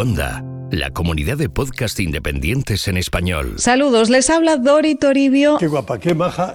Onda, 0.00 0.42
la 0.70 0.88
comunidad 0.92 1.36
de 1.36 1.50
podcast 1.50 2.00
independientes 2.00 2.88
en 2.88 2.96
español. 2.96 3.56
Saludos, 3.58 4.08
les 4.08 4.30
habla 4.30 4.56
Dori 4.56 4.94
Toribio. 4.94 5.58
Qué 5.58 5.66
guapa, 5.66 5.98
qué 5.98 6.14
maja. 6.14 6.54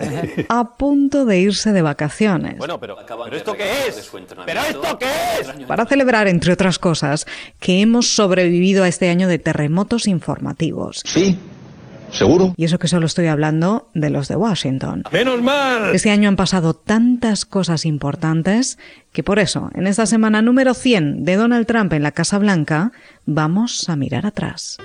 A 0.49 0.75
punto 0.75 1.25
de 1.25 1.41
irse 1.41 1.71
de 1.71 1.83
vacaciones. 1.83 2.57
Bueno, 2.57 2.79
pero, 2.79 2.97
¿pero 3.05 3.35
esto 3.37 3.53
qué 3.53 3.87
es? 3.87 4.11
¿Pero 4.47 4.61
esto 4.61 4.97
qué 4.97 5.05
es? 5.41 5.67
Para 5.67 5.85
celebrar, 5.85 6.27
entre 6.27 6.53
otras 6.53 6.79
cosas, 6.79 7.27
que 7.59 7.81
hemos 7.81 8.15
sobrevivido 8.15 8.83
a 8.83 8.87
este 8.87 9.09
año 9.09 9.27
de 9.27 9.37
terremotos 9.37 10.07
informativos. 10.07 11.03
Sí, 11.05 11.37
¿Seguro? 12.11 12.53
Y 12.57 12.65
eso 12.65 12.79
que 12.79 12.87
solo 12.87 13.05
estoy 13.05 13.27
hablando 13.27 13.89
de 13.93 14.09
los 14.09 14.27
de 14.27 14.35
Washington. 14.35 15.03
¡Menos 15.11 15.41
mal! 15.41 15.93
Este 15.93 16.11
año 16.11 16.29
han 16.29 16.35
pasado 16.35 16.73
tantas 16.73 17.45
cosas 17.45 17.85
importantes 17.85 18.77
que 19.11 19.23
por 19.23 19.39
eso, 19.39 19.69
en 19.73 19.87
esta 19.87 20.05
semana 20.05 20.41
número 20.41 20.73
100 20.73 21.25
de 21.25 21.35
Donald 21.35 21.65
Trump 21.65 21.93
en 21.93 22.03
la 22.03 22.11
Casa 22.11 22.37
Blanca, 22.37 22.91
vamos 23.25 23.89
a 23.89 23.95
mirar 23.95 24.25
atrás. 24.25 24.77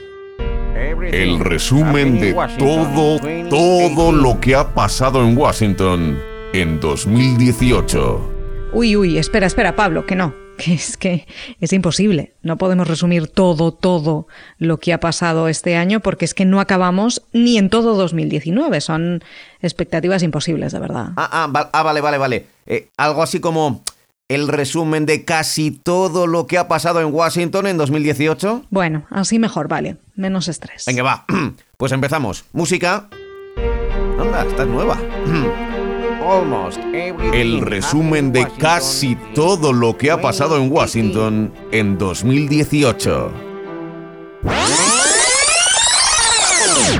El 1.12 1.40
resumen 1.40 2.20
de 2.20 2.32
todo, 2.58 3.18
todo 3.48 4.12
lo 4.12 4.40
que 4.40 4.54
ha 4.54 4.74
pasado 4.74 5.24
en 5.26 5.36
Washington 5.36 6.18
en 6.52 6.80
2018. 6.80 8.30
Uy, 8.72 8.96
uy, 8.96 9.18
espera, 9.18 9.46
espera, 9.46 9.74
Pablo, 9.74 10.06
que 10.06 10.16
no 10.16 10.32
que 10.62 10.74
es 10.74 10.96
que 10.96 11.26
es 11.60 11.72
imposible. 11.72 12.34
No 12.42 12.58
podemos 12.58 12.86
resumir 12.86 13.26
todo, 13.28 13.72
todo 13.72 14.26
lo 14.58 14.78
que 14.78 14.92
ha 14.92 15.00
pasado 15.00 15.48
este 15.48 15.76
año 15.76 16.00
porque 16.00 16.24
es 16.24 16.34
que 16.34 16.44
no 16.44 16.60
acabamos 16.60 17.22
ni 17.32 17.58
en 17.58 17.70
todo 17.70 17.94
2019. 17.94 18.80
Son 18.80 19.24
expectativas 19.62 20.22
imposibles, 20.22 20.72
de 20.72 20.78
verdad. 20.78 21.08
Ah, 21.16 21.28
ah, 21.52 21.70
ah 21.72 21.82
vale, 21.82 22.00
vale, 22.00 22.18
vale. 22.18 22.46
Eh, 22.66 22.88
algo 22.96 23.22
así 23.22 23.40
como 23.40 23.82
el 24.28 24.46
resumen 24.46 25.06
de 25.06 25.24
casi 25.24 25.70
todo 25.70 26.26
lo 26.26 26.46
que 26.46 26.58
ha 26.58 26.68
pasado 26.68 27.00
en 27.00 27.12
Washington 27.12 27.66
en 27.66 27.76
2018. 27.76 28.66
Bueno, 28.70 29.06
así 29.10 29.38
mejor, 29.38 29.66
vale. 29.66 29.96
Menos 30.14 30.48
estrés. 30.48 30.84
Venga, 30.86 31.02
va. 31.02 31.24
Pues 31.76 31.92
empezamos. 31.92 32.44
Música. 32.52 33.08
Anda, 34.18 34.44
estás 34.46 34.66
nueva. 34.66 34.98
El 37.32 37.60
resumen 37.62 38.32
de 38.32 38.46
casi 38.58 39.16
todo 39.34 39.72
lo 39.72 39.96
que 39.96 40.10
ha 40.10 40.20
pasado 40.20 40.56
en 40.56 40.70
Washington 40.70 41.52
en 41.72 41.96
2018. 41.96 43.32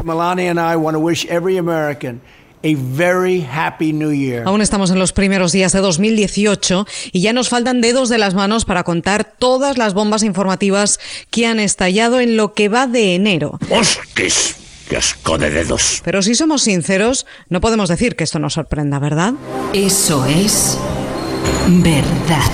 Melania 0.05 0.51
and 0.51 0.59
I 0.59 0.77
want 0.77 0.95
to 0.95 1.01
wish 1.01 1.27
every 1.27 1.59
American 1.59 2.21
a 2.63 2.75
very 2.75 3.41
happy 3.43 3.93
new 3.93 4.13
year. 4.13 4.45
Aún 4.47 4.61
estamos 4.61 4.91
en 4.91 4.99
los 4.99 5.13
primeros 5.13 5.53
días 5.53 5.73
de 5.73 5.81
2018 5.81 6.87
y 7.13 7.21
ya 7.21 7.33
nos 7.33 7.49
faltan 7.49 7.81
dedos 7.81 8.09
de 8.09 8.19
las 8.19 8.35
manos 8.35 8.65
para 8.65 8.85
contar 8.85 9.25
todas 9.39 9.79
las 9.79 9.95
bombas 9.95 10.23
informativas 10.23 11.01
que 11.31 11.47
han 11.47 11.61
estallado 11.61 12.21
en 12.21 12.37
lo 12.37 12.55
que 12.55 12.69
va 12.69 12.87
de 12.87 13.15
enero. 13.15 13.59
¡Hostis! 14.91 15.15
asco 15.15 15.39
de 15.39 15.51
dedos! 15.51 16.01
Pero 16.05 16.23
si 16.23 16.35
somos 16.35 16.63
sinceros, 16.63 17.27
no 17.49 17.61
podemos 17.61 17.89
decir 17.89 18.17
que 18.17 18.25
esto 18.25 18.39
nos 18.39 18.55
sorprenda, 18.55 18.99
¿verdad? 18.99 19.35
Eso 19.73 20.25
es 20.27 20.79
verdad. 21.69 22.51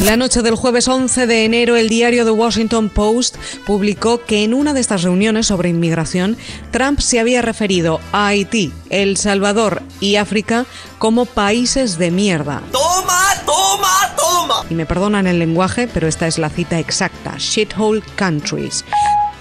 La 0.00 0.16
noche 0.16 0.42
del 0.42 0.56
jueves 0.56 0.88
11 0.88 1.26
de 1.26 1.44
enero, 1.44 1.76
el 1.76 1.88
diario 1.88 2.24
The 2.24 2.32
Washington 2.32 2.88
Post 2.88 3.36
publicó 3.64 4.24
que 4.24 4.42
en 4.42 4.54
una 4.54 4.72
de 4.74 4.80
estas 4.80 5.02
reuniones 5.02 5.46
sobre 5.46 5.68
inmigración, 5.68 6.36
Trump 6.72 6.98
se 6.98 7.20
había 7.20 7.42
referido 7.42 8.00
a 8.10 8.28
Haití, 8.28 8.72
El 8.90 9.16
Salvador 9.16 9.82
y 10.00 10.16
África 10.16 10.66
como 10.98 11.26
países 11.26 11.98
de 11.98 12.10
mierda. 12.10 12.62
¡Toma, 12.72 13.34
toma, 13.46 14.14
toma! 14.16 14.66
Y 14.68 14.74
me 14.74 14.86
perdonan 14.86 15.28
el 15.28 15.38
lenguaje, 15.38 15.88
pero 15.92 16.08
esta 16.08 16.26
es 16.26 16.38
la 16.38 16.50
cita 16.50 16.80
exacta: 16.80 17.34
shithole 17.38 18.02
countries 18.16 18.84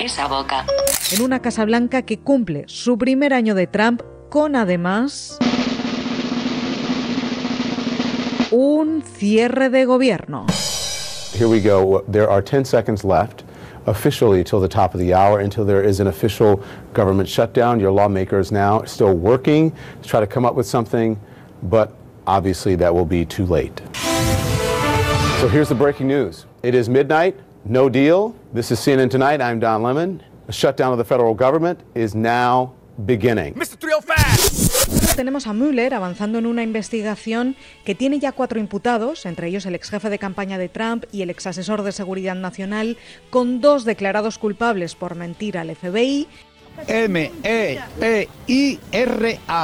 esa 0.02 0.28
boca. 0.28 0.66
En 1.14 1.22
una 1.22 1.42
Casa 1.42 1.66
Blanca 1.66 2.03
que 2.03 2.19
cumple 2.19 2.63
su 2.68 2.97
primer 2.97 3.34
año 3.34 3.53
de 3.53 3.68
Trump 3.68 4.02
con 4.30 4.56
además 4.56 5.38
un 8.52 9.03
cierre 9.03 9.69
de 9.69 9.84
gobierno. 9.84 10.46
Here 11.34 11.47
we 11.47 11.59
go. 11.59 12.06
There 12.09 12.30
are 12.30 12.41
10 12.41 12.63
seconds 12.63 13.03
left 13.03 13.44
officially 13.88 14.41
till 14.46 14.62
the 14.62 14.69
top 14.69 14.94
of 14.94 15.02
the 15.02 15.13
hour 15.13 15.41
until 15.41 15.66
there 15.66 15.84
is 15.84 16.00
an 16.00 16.08
official 16.08 16.62
government 16.94 17.28
shutdown. 17.28 17.81
Your 17.81 17.91
lawmakers 17.91 18.50
now 18.50 18.84
still 18.86 19.13
working 19.13 19.74
to 20.02 20.07
try 20.07 20.22
to 20.22 20.28
come 20.28 20.46
up 20.46 20.56
with 20.56 20.66
something, 20.66 21.19
but 21.63 21.91
obviously 22.25 22.75
that 22.75 22.94
will 22.94 23.06
be 23.06 23.25
too 23.25 23.46
late. 23.46 23.81
So 25.41 25.50
here's 25.50 25.68
the 25.68 25.75
breaking 25.75 26.07
news. 26.07 26.46
It 26.63 26.74
is 26.74 26.88
midnight. 26.88 27.36
No 27.66 27.90
deal. 27.90 28.34
This 28.53 28.72
is 28.72 28.80
CNN 28.80 29.09
Tonight. 29.09 29.41
I'm 29.41 29.59
Don 29.59 29.84
Lemon. 29.84 30.24
The 30.47 30.53
shutdown 30.53 30.91
of 30.91 30.97
the 30.97 31.06
federal 31.06 31.35
government 31.35 31.79
is 31.96 32.16
now 32.16 32.74
beginning. 33.06 33.53
Mr. 33.56 33.78
305. 33.78 35.16
Tenemos 35.16 35.47
a 35.47 35.53
Mueller 35.53 35.94
avanzando 35.94 36.40
en 36.40 36.46
una 36.46 36.63
investigación 36.63 37.56
que 37.85 37.96
tiene 37.96 38.19
ya 38.19 38.31
cuatro 38.31 38.59
imputados, 38.59 39.25
entre 39.25 39.47
ellos 39.47 39.66
el 39.66 39.75
ex 39.75 39.90
jefe 39.90 40.09
de 40.09 40.19
campaña 40.19 40.57
de 40.57 40.69
Trump 40.69 41.06
y 41.12 41.22
el 41.22 41.30
ex 41.30 41.47
asesor 41.47 41.84
de 41.84 41.91
seguridad 41.91 42.35
nacional, 42.35 42.97
con 43.30 43.62
dos 43.62 43.85
declarados 43.85 44.38
culpables 44.38 44.96
por 44.96 45.16
mentir 45.16 45.57
al 45.57 45.75
FBI 45.75 46.28
M-E-P-I-R-A, 46.88 47.28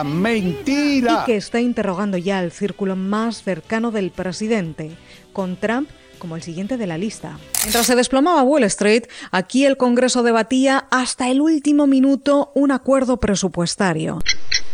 mentira. 0.03 1.21
Y 1.21 1.25
que 1.25 1.37
está 1.37 1.59
interrogando 1.61 2.17
ya 2.17 2.39
al 2.39 2.51
círculo 2.51 2.95
más 2.95 3.43
cercano 3.43 3.91
del 3.91 4.11
presidente, 4.11 4.91
con 5.33 5.55
Trump 5.57 5.89
como 6.17 6.35
el 6.35 6.43
siguiente 6.43 6.77
de 6.77 6.87
la 6.87 6.97
lista. 6.97 7.37
Mientras 7.63 7.85
se 7.85 7.95
desplomaba 7.95 8.43
Wall 8.43 8.63
Street, 8.63 9.03
aquí 9.31 9.65
el 9.65 9.77
Congreso 9.77 10.23
debatía 10.23 10.85
hasta 10.91 11.29
el 11.29 11.41
último 11.41 11.87
minuto 11.87 12.51
un 12.55 12.71
acuerdo 12.71 13.17
presupuestario. 13.17 14.19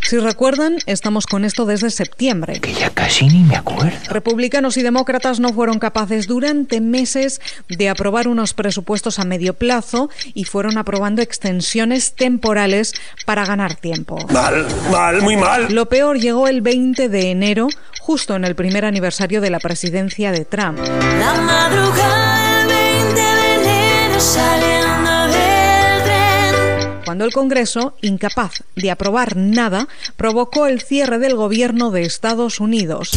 Si 0.04 0.20
recuerdan, 0.20 0.80
estamos 0.86 1.26
con 1.26 1.46
esto 1.46 1.66
desde 1.66 1.90
septiembre. 1.90 2.60
Que 2.60 2.74
ya 2.74 2.90
casi 2.90 3.26
ni 3.26 3.40
me 3.40 3.56
acuerdo. 3.56 3.98
Republicanos 4.10 4.76
y 4.76 4.82
demócratas 4.82 5.40
no 5.40 5.54
fueron 5.54 5.80
capaces 5.80 6.28
durante 6.28 6.82
meses 6.82 7.40
de 7.70 7.88
aprobar 7.88 8.28
unos 8.28 8.54
presupuestos 8.54 9.18
a 9.18 9.24
medio 9.24 9.54
plazo 9.54 10.10
y 10.34 10.44
fueron 10.44 10.78
aprobando 10.78 11.22
extensiones 11.22 12.16
temporales 12.16 12.94
para 13.26 13.46
ganar 13.46 13.76
tiempo. 13.76 14.18
Mal, 14.28 14.68
mal, 14.92 15.22
muy 15.22 15.38
mal. 15.38 15.74
Lo 15.74 15.88
peor 15.88 16.20
llegó 16.20 16.50
el 16.50 16.62
20 16.62 17.08
de 17.08 17.32
enero, 17.32 17.70
justo 18.06 18.36
en 18.36 18.44
el 18.44 18.54
primer 18.54 18.84
aniversario 18.84 19.40
de 19.40 19.50
la 19.50 19.60
presidencia 19.60 20.34
de 20.34 20.44
Trump. 20.44 20.78
La 20.78 21.36
madrugada 21.42 22.66
del 22.66 22.68
20 22.68 23.14
de 23.14 23.56
enero 23.56 24.20
saliendo 24.20 25.28
del 25.28 26.04
tren. 26.04 27.02
Cuando 27.06 27.24
el 27.24 27.32
Congreso, 27.32 27.96
incapaz 28.02 28.64
de 28.76 28.92
aprobar 28.92 29.38
nada, 29.38 29.88
provocó 30.18 30.68
el 30.68 30.82
cierre 30.82 31.18
del 31.18 31.36
gobierno 31.36 31.92
de 31.92 32.02
Estados 32.02 32.60
Unidos 32.60 33.12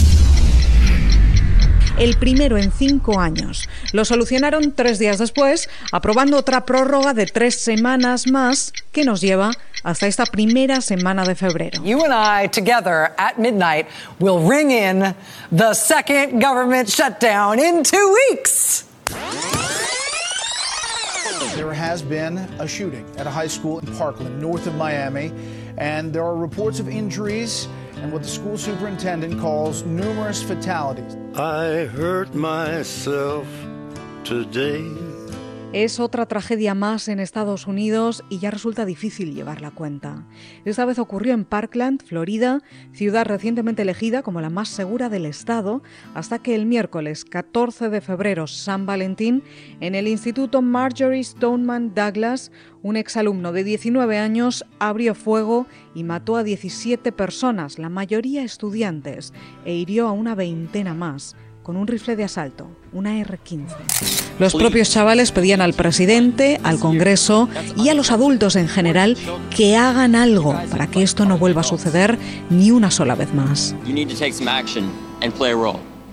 el 1.98 2.16
primero 2.18 2.58
en 2.58 2.70
cinco 2.70 3.18
años. 3.20 3.68
Lo 3.92 4.04
solucionaron 4.04 4.72
tres 4.72 4.98
días 4.98 5.18
después, 5.18 5.68
aprobando 5.92 6.36
otra 6.36 6.64
prórroga 6.64 7.14
de 7.14 7.26
tres 7.26 7.60
semanas 7.62 8.26
más 8.26 8.72
que 8.92 9.04
nos 9.04 9.20
lleva 9.20 9.52
hasta 9.82 10.06
esta 10.06 10.26
primera 10.26 10.80
semana 10.80 11.24
de 11.24 11.34
febrero. 11.34 11.82
You 11.84 12.04
and 12.04 12.12
I 12.12 12.48
together 12.48 13.12
at 13.16 13.38
midnight 13.38 13.86
will 14.18 14.40
ring 14.40 14.70
in 14.70 15.14
the 15.50 15.74
second 15.74 16.42
government 16.42 16.88
shutdown 16.88 17.58
in 17.58 17.82
two 17.82 18.14
weeks. 18.30 18.84
There 21.54 21.72
has 21.72 22.02
been 22.02 22.38
a 22.58 22.68
shooting 22.68 23.06
at 23.16 23.26
a 23.26 23.30
high 23.30 23.48
school 23.48 23.78
in 23.78 23.86
Parkland, 23.96 24.40
north 24.40 24.66
of 24.66 24.74
Miami, 24.74 25.32
and 25.78 26.12
there 26.12 26.24
are 26.24 26.36
reports 26.36 26.80
of 26.80 26.88
injuries 26.88 27.68
and 27.96 28.12
what 28.12 28.22
the 28.22 28.28
school 28.28 28.58
superintendent 28.58 29.40
calls 29.40 29.84
numerous 29.84 30.42
fatalities. 30.42 31.16
I 31.34 31.86
hurt 31.86 32.34
myself 32.34 33.46
today. 34.24 34.84
Es 35.76 36.00
otra 36.00 36.24
tragedia 36.24 36.74
más 36.74 37.06
en 37.06 37.20
Estados 37.20 37.66
Unidos 37.66 38.24
y 38.30 38.38
ya 38.38 38.50
resulta 38.50 38.86
difícil 38.86 39.34
llevar 39.34 39.60
la 39.60 39.70
cuenta. 39.70 40.24
Esta 40.64 40.86
vez 40.86 40.98
ocurrió 40.98 41.34
en 41.34 41.44
Parkland, 41.44 42.02
Florida, 42.02 42.62
ciudad 42.94 43.26
recientemente 43.26 43.82
elegida 43.82 44.22
como 44.22 44.40
la 44.40 44.48
más 44.48 44.70
segura 44.70 45.10
del 45.10 45.26
estado, 45.26 45.82
hasta 46.14 46.38
que 46.38 46.54
el 46.54 46.64
miércoles 46.64 47.26
14 47.26 47.90
de 47.90 48.00
febrero, 48.00 48.46
San 48.46 48.86
Valentín, 48.86 49.42
en 49.80 49.94
el 49.94 50.08
Instituto 50.08 50.62
Marjorie 50.62 51.22
Stoneman 51.22 51.94
Douglas, 51.94 52.52
un 52.82 52.96
exalumno 52.96 53.52
de 53.52 53.62
19 53.62 54.16
años 54.16 54.64
abrió 54.78 55.14
fuego 55.14 55.66
y 55.94 56.04
mató 56.04 56.36
a 56.36 56.42
17 56.42 57.12
personas, 57.12 57.78
la 57.78 57.90
mayoría 57.90 58.42
estudiantes, 58.44 59.34
e 59.66 59.74
hirió 59.74 60.08
a 60.08 60.12
una 60.12 60.34
veintena 60.34 60.94
más 60.94 61.36
con 61.62 61.76
un 61.76 61.88
rifle 61.88 62.14
de 62.14 62.22
asalto, 62.22 62.70
una 62.96 63.18
R-15. 63.18 63.66
Los 64.38 64.54
propios 64.54 64.90
chavales 64.90 65.30
pedían 65.30 65.60
al 65.60 65.74
presidente, 65.74 66.58
al 66.62 66.78
Congreso 66.78 67.48
y 67.76 67.90
a 67.90 67.94
los 67.94 68.10
adultos 68.10 68.56
en 68.56 68.68
general 68.68 69.18
que 69.54 69.76
hagan 69.76 70.14
algo 70.14 70.58
para 70.70 70.86
que 70.86 71.02
esto 71.02 71.26
no 71.26 71.36
vuelva 71.36 71.60
a 71.60 71.64
suceder 71.64 72.18
ni 72.48 72.70
una 72.70 72.90
sola 72.90 73.14
vez 73.14 73.34
más. 73.34 73.74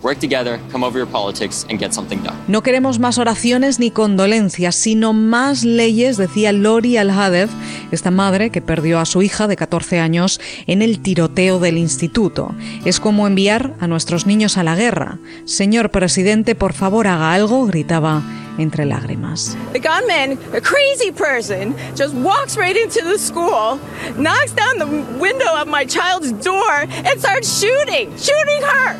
Work 0.03 0.19
together, 0.19 0.59
come 0.71 0.85
over 0.85 0.97
your 0.97 1.09
politics, 1.09 1.65
and 1.69 1.79
get 1.79 1.93
something 1.93 2.21
done. 2.21 2.35
No 2.47 2.61
queremos 2.61 2.99
más 2.99 3.17
oraciones 3.17 3.79
ni 3.79 3.89
condolencias, 3.89 4.75
sino 4.75 5.13
más 5.13 5.63
leyes, 5.63 6.17
decía 6.17 6.51
Lori 6.51 6.97
Al-Hadef, 6.97 7.49
esta 7.91 8.11
madre 8.11 8.49
que 8.49 8.61
perdió 8.61 8.99
a 8.99 9.05
su 9.05 9.21
hija 9.21 9.47
de 9.47 9.55
14 9.55 9.99
años 9.99 10.39
en 10.67 10.81
el 10.81 10.99
tiroteo 10.99 11.59
del 11.59 11.77
instituto. 11.77 12.53
Es 12.85 12.99
como 12.99 13.27
enviar 13.27 13.73
a 13.79 13.87
nuestros 13.87 14.25
niños 14.25 14.57
a 14.57 14.63
la 14.63 14.75
guerra. 14.75 15.19
Señor 15.45 15.89
presidente, 15.89 16.55
por 16.55 16.73
favor 16.73 17.07
haga 17.07 17.33
algo, 17.33 17.65
gritaba 17.65 18.21
entre 18.57 18.85
lágrimas. 18.85 19.57
The 19.73 19.79
gunman, 19.79 20.37
a 20.53 20.61
crazy 20.61 21.11
person, 21.11 21.75
just 21.95 22.13
walks 22.13 22.55
right 22.55 22.75
into 22.75 23.01
the 23.03 23.17
school, 23.17 23.79
knocks 24.17 24.53
down 24.53 24.77
the 24.77 24.85
window 25.19 25.55
of 25.59 25.67
my 25.67 25.85
child's 25.85 26.31
door, 26.43 26.81
and 26.81 27.19
starts 27.19 27.59
shooting, 27.59 28.11
shooting 28.17 28.61
her, 28.61 28.95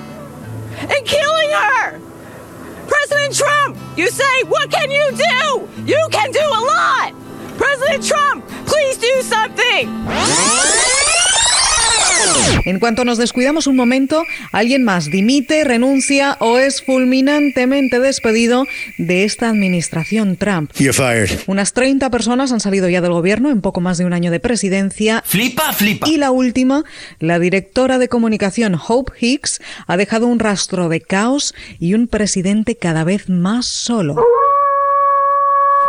and 0.89 1.05
killing 1.05 1.51
her. 1.51 1.99
President 2.87 3.35
Trump, 3.35 3.77
you 3.97 4.09
say, 4.09 4.43
what 4.47 4.69
can 4.69 4.91
you 4.91 5.11
do? 5.11 5.69
You 5.85 6.07
can 6.11 6.31
do 6.31 6.39
a 6.39 6.61
lot. 6.61 7.13
President 7.57 8.05
Trump, 8.05 8.47
please 8.65 8.97
do 8.97 9.21
something. 9.21 11.02
En 12.65 12.79
cuanto 12.79 13.05
nos 13.05 13.17
descuidamos 13.17 13.67
un 13.67 13.75
momento, 13.75 14.23
alguien 14.51 14.83
más 14.83 15.09
dimite, 15.09 15.63
renuncia 15.63 16.37
o 16.39 16.57
es 16.57 16.81
fulminantemente 16.81 17.99
despedido 17.99 18.65
de 18.97 19.23
esta 19.23 19.49
administración 19.49 20.37
Trump. 20.37 20.71
You're 20.75 20.93
fired. 20.93 21.39
Unas 21.47 21.73
30 21.73 22.09
personas 22.09 22.51
han 22.51 22.59
salido 22.59 22.87
ya 22.89 23.01
del 23.01 23.11
gobierno 23.11 23.49
en 23.49 23.61
poco 23.61 23.81
más 23.81 23.97
de 23.97 24.05
un 24.05 24.13
año 24.13 24.31
de 24.31 24.39
presidencia. 24.39 25.23
Flipa, 25.25 25.73
flipa. 25.73 26.07
Y 26.09 26.17
la 26.17 26.31
última, 26.31 26.83
la 27.19 27.39
directora 27.39 27.97
de 27.97 28.07
comunicación 28.07 28.79
Hope 28.87 29.13
Hicks, 29.19 29.61
ha 29.87 29.97
dejado 29.97 30.27
un 30.27 30.39
rastro 30.39 30.89
de 30.89 31.01
caos 31.01 31.53
y 31.79 31.93
un 31.93 32.07
presidente 32.07 32.75
cada 32.75 33.03
vez 33.03 33.29
más 33.29 33.65
solo. 33.65 34.15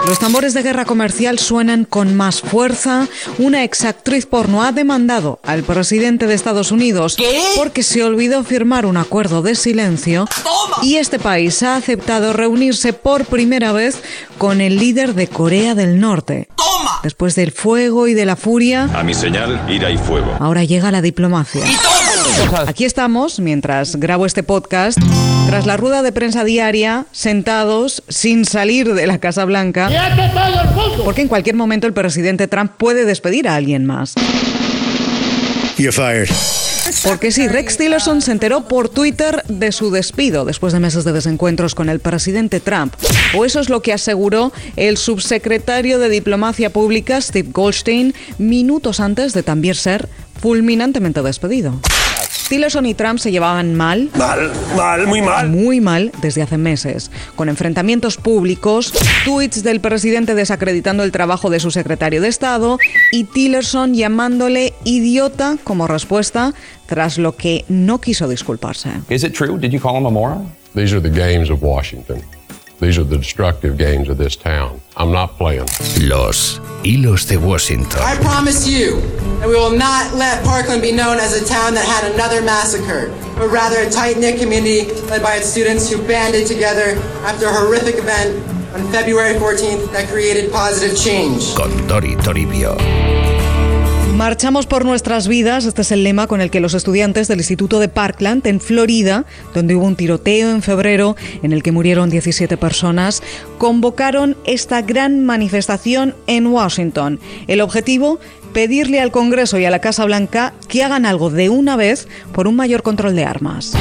Los 0.07 0.19
tambores 0.19 0.53
de 0.53 0.63
guerra 0.63 0.85
comercial 0.85 1.39
suenan 1.39 1.85
con 1.87 2.15
más 2.15 2.43
fuerza. 2.43 3.09
Una 3.39 3.65
exactriz 3.65 4.27
porno 4.27 4.63
ha 4.63 4.71
demandado 4.71 5.41
al 5.43 5.63
presidente 5.63 6.27
de 6.27 6.35
Estados 6.35 6.71
Unidos 6.73 7.17
porque 7.57 7.83
se 7.83 8.05
olvidó 8.05 8.45
firmar 8.45 8.85
un 8.85 8.99
acuerdo 8.99 9.41
de 9.41 9.55
silencio. 9.55 10.27
Y 10.83 10.97
este 10.97 11.19
país 11.19 11.63
ha 11.63 11.77
aceptado 11.77 12.35
reunirse 12.35 12.93
por 12.93 13.25
primera 13.25 13.73
vez 13.73 13.97
con 14.37 14.61
el 14.61 14.79
líder 14.79 15.15
de 15.15 15.27
Corea 15.29 15.75
del 15.75 15.99
Norte. 15.99 16.49
Después 17.03 17.35
del 17.35 17.51
fuego 17.53 18.07
y 18.07 18.15
de 18.15 18.27
la 18.27 18.37
furia, 18.37 18.91
A 18.95 19.03
mi 19.03 19.15
señal, 19.15 19.61
ira 19.71 19.91
y 19.91 19.97
fuego. 19.99 20.37
ahora 20.39 20.65
llega 20.65 20.91
la 20.91 21.01
diplomacia. 21.03 21.63
Aquí 22.67 22.85
estamos, 22.85 23.39
mientras 23.41 23.97
grabo 23.97 24.27
este 24.27 24.43
podcast, 24.43 24.99
tras 25.47 25.67
la 25.67 25.77
rueda 25.77 26.03
de 26.03 26.13
prensa 26.13 26.43
diaria, 26.45 27.07
sentados, 27.13 28.03
sin 28.09 28.45
salir 28.45 28.95
de 28.95 29.07
la 29.07 29.19
Casa 29.19 29.45
Blanca, 29.45 29.84
porque 31.05 31.23
en 31.23 31.29
cualquier 31.29 31.57
momento 31.57 31.87
el 31.87 31.93
presidente 31.93 32.49
Trump 32.49 32.73
puede 32.77 33.05
despedir 33.05 33.49
a 33.49 33.57
alguien 33.57 33.85
más. 33.85 34.15
You're 35.77 35.93
fired. 35.93 36.29
Porque 37.03 37.33
sí, 37.33 37.49
Rex 37.49 37.77
Tillerson 37.77 38.21
se 38.21 38.33
enteró 38.33 38.69
por 38.69 38.89
Twitter 38.89 39.43
de 39.49 39.73
su 39.73 39.91
despido 39.91 40.45
después 40.45 40.73
de 40.73 40.81
meses 40.81 41.05
de 41.05 41.13
desencuentros 41.13 41.75
con 41.75 41.89
el 41.89 42.01
presidente 42.01 42.61
Trump. 42.61 42.95
O 43.35 43.45
eso 43.45 43.61
es 43.61 43.69
lo 43.69 43.83
que 43.83 43.93
aseguró 43.93 44.53
el 44.77 44.97
subsecretario 44.97 45.99
de 45.99 46.09
Diplomacia 46.09 46.71
Pública, 46.71 47.21
Steve 47.21 47.49
Goldstein, 47.53 48.15
minutos 48.39 49.01
antes 49.01 49.33
de 49.33 49.43
también 49.43 49.75
ser 49.75 50.09
fulminantemente 50.41 51.23
despedido. 51.23 51.81
Tillerson 52.49 52.85
y 52.87 52.95
Trump 52.95 53.19
se 53.19 53.33
llevaban 53.33 53.75
mal. 53.75 54.11
Mal, 54.17 54.53
mal, 54.77 55.07
muy 55.07 55.23
mal. 55.23 55.49
Muy 55.49 55.81
mal 55.81 56.13
desde 56.21 56.43
hace 56.43 56.59
meses, 56.59 57.11
con 57.37 57.49
enfrentamientos 57.49 58.17
públicos, 58.17 58.93
tweets 59.25 59.63
del 59.63 59.81
presidente 59.81 60.35
desacreditando 60.35 61.03
el 61.05 61.13
trabajo 61.13 61.49
de 61.49 61.61
su 61.61 61.71
secretario 61.71 62.21
de 62.21 62.29
Estado 62.29 62.79
y 63.13 63.25
Tillerson 63.25 63.95
llamándole 63.95 64.75
idiota 64.85 65.57
como 65.65 65.87
respuesta, 65.87 66.53
tras 66.87 67.17
lo 67.17 67.35
que 67.35 67.65
no 67.69 68.01
quiso 68.01 68.29
disculparse. 68.29 68.91
Is 69.09 69.25
it 69.25 69.33
true? 69.33 69.59
Did 69.59 69.71
you 69.71 69.81
call 69.81 69.97
him 69.97 70.07
a 70.07 70.11
moron? 70.11 70.53
These 70.75 70.95
are 70.95 71.01
the 71.01 71.11
games 71.11 71.51
of 71.51 71.63
Washington. 71.63 72.23
These 72.81 73.01
are 73.01 73.09
the 73.09 73.17
destructive 73.17 73.77
games 73.77 74.11
of 74.11 74.19
this 74.19 74.37
town. 74.37 74.81
I'm 74.97 75.11
not 75.11 75.37
playing. 75.37 75.67
Los 76.03 76.61
hilos 76.85 77.27
de 77.27 77.37
Washington. 77.37 78.01
I 78.01 78.17
promise 78.17 78.67
you 78.69 79.01
that 79.41 79.49
we 79.49 79.55
will 79.55 79.77
not 79.77 80.15
let 80.15 80.45
Parkland 80.45 80.83
be 80.83 80.93
known 80.93 81.19
as 81.19 81.35
a 81.41 81.45
town 81.45 81.75
that 81.75 81.85
had 81.85 82.13
another 82.13 82.41
massacre, 82.43 83.09
but 83.35 83.49
rather 83.49 83.81
a 83.81 83.91
tight 83.91 84.19
knit 84.19 84.39
community 84.39 84.93
led 85.11 85.21
by 85.23 85.35
its 85.35 85.47
students 85.49 85.91
who 85.91 85.99
banded 86.07 86.47
together 86.47 86.95
after 87.27 87.47
a 87.47 87.53
horrific 87.53 87.97
event 87.97 88.39
on 88.75 88.91
February 88.93 89.35
14th 89.35 89.91
that 89.93 90.09
created 90.09 90.53
positive 90.53 90.97
change. 90.97 91.55
Con 91.57 91.71
Tori 91.89 92.15
Toribio. 92.17 93.44
Marchamos 94.17 94.67
por 94.67 94.85
nuestras 94.85 95.27
vidas, 95.27 95.65
este 95.65 95.83
es 95.83 95.91
el 95.91 96.05
lema 96.05 96.29
con 96.29 96.41
el 96.41 96.49
que 96.49 96.61
los 96.61 96.75
estudiantes 96.75 97.27
del 97.27 97.41
Instituto 97.41 97.81
de 97.81 97.89
Parkland, 97.89 98.47
en 98.47 98.61
Florida, 98.61 99.25
donde 99.55 99.75
hubo 99.75 99.87
un 99.87 99.97
tiroteo 99.97 100.51
en 100.51 100.63
febrero 100.63 101.17
en 101.43 101.53
el 101.53 101.65
que 101.65 101.73
murieron 101.73 102.11
17 102.11 102.57
personas, 102.57 103.25
convocaron 103.59 104.37
esta 104.47 104.83
gran 104.83 105.27
manifestación 105.27 106.15
en 106.29 106.47
Washington. 106.47 107.19
El 107.49 107.61
objetivo, 107.61 108.21
pedirle 108.53 109.01
al 109.01 109.11
Congreso 109.11 109.59
y 109.59 109.65
a 109.65 109.71
la 109.71 109.81
Casa 109.81 110.05
Blanca 110.05 110.55
que 110.69 110.85
hagan 110.85 111.07
algo 111.07 111.29
de 111.29 111.49
una 111.49 111.75
vez 111.75 112.07
por 112.33 112.47
un 112.47 112.55
mayor 112.55 112.85
control 112.85 113.17
de 113.17 113.25
armas. 113.25 113.73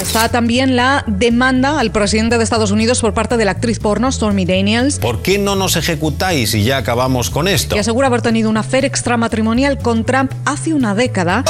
Está 0.00 0.28
también 0.28 0.76
la 0.76 1.02
demanda 1.08 1.80
al 1.80 1.90
presidente 1.90 2.38
de 2.38 2.44
Estados 2.44 2.70
Unidos 2.70 3.00
por 3.00 3.12
parte 3.12 3.36
de 3.36 3.44
la 3.44 3.50
actriz 3.50 3.80
porno 3.80 4.12
Stormy 4.12 4.44
Daniels, 4.44 5.00
¿Por 5.00 5.20
qué 5.20 5.36
no 5.38 5.56
nos 5.56 5.74
ejecutáis 5.74 6.54
y 6.54 6.62
ya 6.62 6.76
acabamos 6.76 7.28
con 7.28 7.48
esto? 7.48 7.74
que 7.74 7.80
asegura 7.80 8.06
haber 8.06 8.22
tenido 8.22 8.50
una 8.50 8.60
affair 8.60 8.84
extramatrimonial 8.84 9.78
con 9.78 10.04
Trump 10.04 10.32
hace 10.44 10.74
una 10.74 10.94
década 10.94 11.42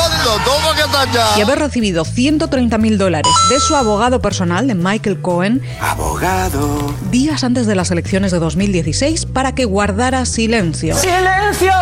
y 1.37 1.41
haber 1.43 1.59
recibido 1.59 2.07
130 2.07 2.79
mil 2.79 2.97
dólares 2.97 3.33
de 3.51 3.61
su 3.61 3.77
abogado 3.77 4.21
personal, 4.23 4.67
de 4.67 4.75
Michael 4.75 5.21
Cohen, 5.21 5.61
Abogado. 5.81 6.95
días 7.11 7.45
antes 7.45 7.67
de 7.67 7.75
las 7.75 7.91
elecciones 7.91 8.33
de 8.33 8.39
2016 8.39 9.27
para 9.27 9.55
que 9.55 9.67
guardara 9.67 10.25
silencio. 10.25 10.97
¡Silencio! 10.97 11.73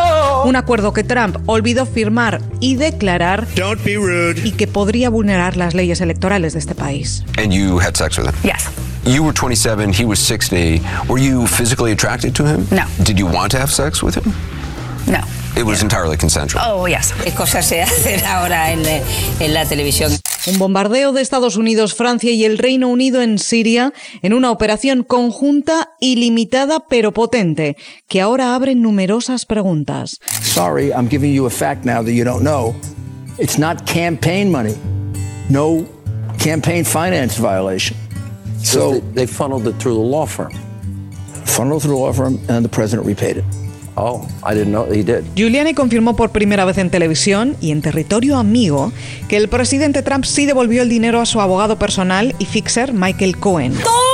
Un 0.44 0.56
acuerdo 0.56 0.92
que 0.92 1.04
Trump 1.04 1.36
olvidó 1.46 1.86
firmar 1.86 2.40
y 2.60 2.74
declarar 2.76 3.46
Don't 3.54 3.82
be 3.84 3.94
rude. 3.96 4.40
y 4.44 4.55
que 4.56 4.66
podría 4.66 5.10
vulnerar 5.10 5.56
las 5.56 5.74
leyes 5.74 6.00
electorales 6.00 6.52
de 6.54 6.58
este 6.58 6.74
país. 6.74 7.24
And 7.38 7.52
you 7.52 7.78
had 7.78 7.94
sex 7.96 8.18
with 8.18 8.26
him? 8.26 8.34
Yes. 8.42 8.64
You 9.04 9.22
were 9.22 9.32
27, 9.32 9.92
he 9.92 10.04
was 10.04 10.18
60. 10.18 10.80
Were 11.08 11.20
you 11.22 11.46
physically 11.46 11.92
attracted 11.92 12.34
to 12.34 12.44
him? 12.44 12.66
No. 12.70 12.84
Did 13.04 13.18
you 13.18 13.26
want 13.26 13.52
to 13.52 13.58
have 13.58 13.70
sex 13.70 14.02
with 14.02 14.16
him? 14.16 14.32
No. 15.06 15.20
It 15.56 15.64
was 15.64 15.80
entirely 15.80 16.16
consensual. 16.16 16.62
Oh, 16.66 16.86
yes. 16.88 17.14
¿Qué 17.24 17.32
cosas 17.32 17.64
se 17.66 17.80
hacen 17.82 18.24
ahora 18.26 18.72
en, 18.72 18.84
eh, 18.84 19.02
en 19.40 19.54
la 19.54 19.64
televisión? 19.64 20.12
Un 20.48 20.58
bombardeo 20.58 21.12
de 21.12 21.22
Estados 21.22 21.56
Unidos, 21.56 21.94
Francia 21.94 22.30
y 22.30 22.44
el 22.44 22.58
Reino 22.58 22.88
Unido 22.88 23.22
en 23.22 23.38
Siria 23.38 23.92
en 24.22 24.32
una 24.32 24.50
operación 24.50 25.02
conjunta 25.02 25.90
ilimitada 26.00 26.84
pero 26.88 27.12
potente, 27.12 27.76
que 28.08 28.20
ahora 28.20 28.54
abre 28.54 28.74
numerosas 28.74 29.44
preguntas. 29.46 30.20
Sorry, 30.42 30.90
I'm 30.92 31.08
giving 31.08 31.32
you 31.32 31.46
a 31.46 31.50
fact 31.50 31.84
now 31.84 32.02
that 32.02 32.12
you 32.12 32.24
don't 32.24 32.42
know. 32.42 32.74
It's 33.38 33.58
not 33.58 33.86
campaign 33.86 34.50
money. 34.50 34.76
No 35.50 35.86
campaign 36.38 36.84
finance 36.84 37.36
violation. 37.36 37.96
So 38.62 38.92
they, 38.92 39.00
they 39.14 39.26
funneled 39.26 39.66
it 39.68 39.74
through 39.78 39.94
the 39.94 40.00
law 40.00 40.26
firm. 40.26 40.52
funneled 41.56 41.82
through 41.82 41.94
the 41.94 42.00
law 42.00 42.12
firm 42.12 42.38
and 42.48 42.64
the 42.64 42.68
president 42.68 43.06
repaid 43.06 43.38
it. 43.38 43.44
Oh, 43.96 44.28
I 44.44 44.52
didn't 44.52 44.72
know 44.72 44.84
he 44.84 45.02
did. 45.02 45.24
Giuliani 45.34 45.72
confirmó 45.72 46.16
por 46.16 46.30
primera 46.30 46.66
vez 46.66 46.76
en 46.76 46.90
televisión 46.90 47.56
y 47.62 47.70
en 47.70 47.80
territorio 47.80 48.36
amigo 48.36 48.92
que 49.28 49.38
el 49.38 49.48
presidente 49.48 50.02
Trump 50.02 50.26
sí 50.26 50.44
devolvió 50.44 50.82
el 50.82 50.90
dinero 50.90 51.18
a 51.20 51.24
su 51.24 51.40
abogado 51.40 51.78
personal 51.78 52.34
y 52.38 52.44
fixer 52.44 52.92
Michael 52.92 53.38
Cohen. 53.38 53.72
¡Toma 53.72 53.84
ya! 53.84 54.05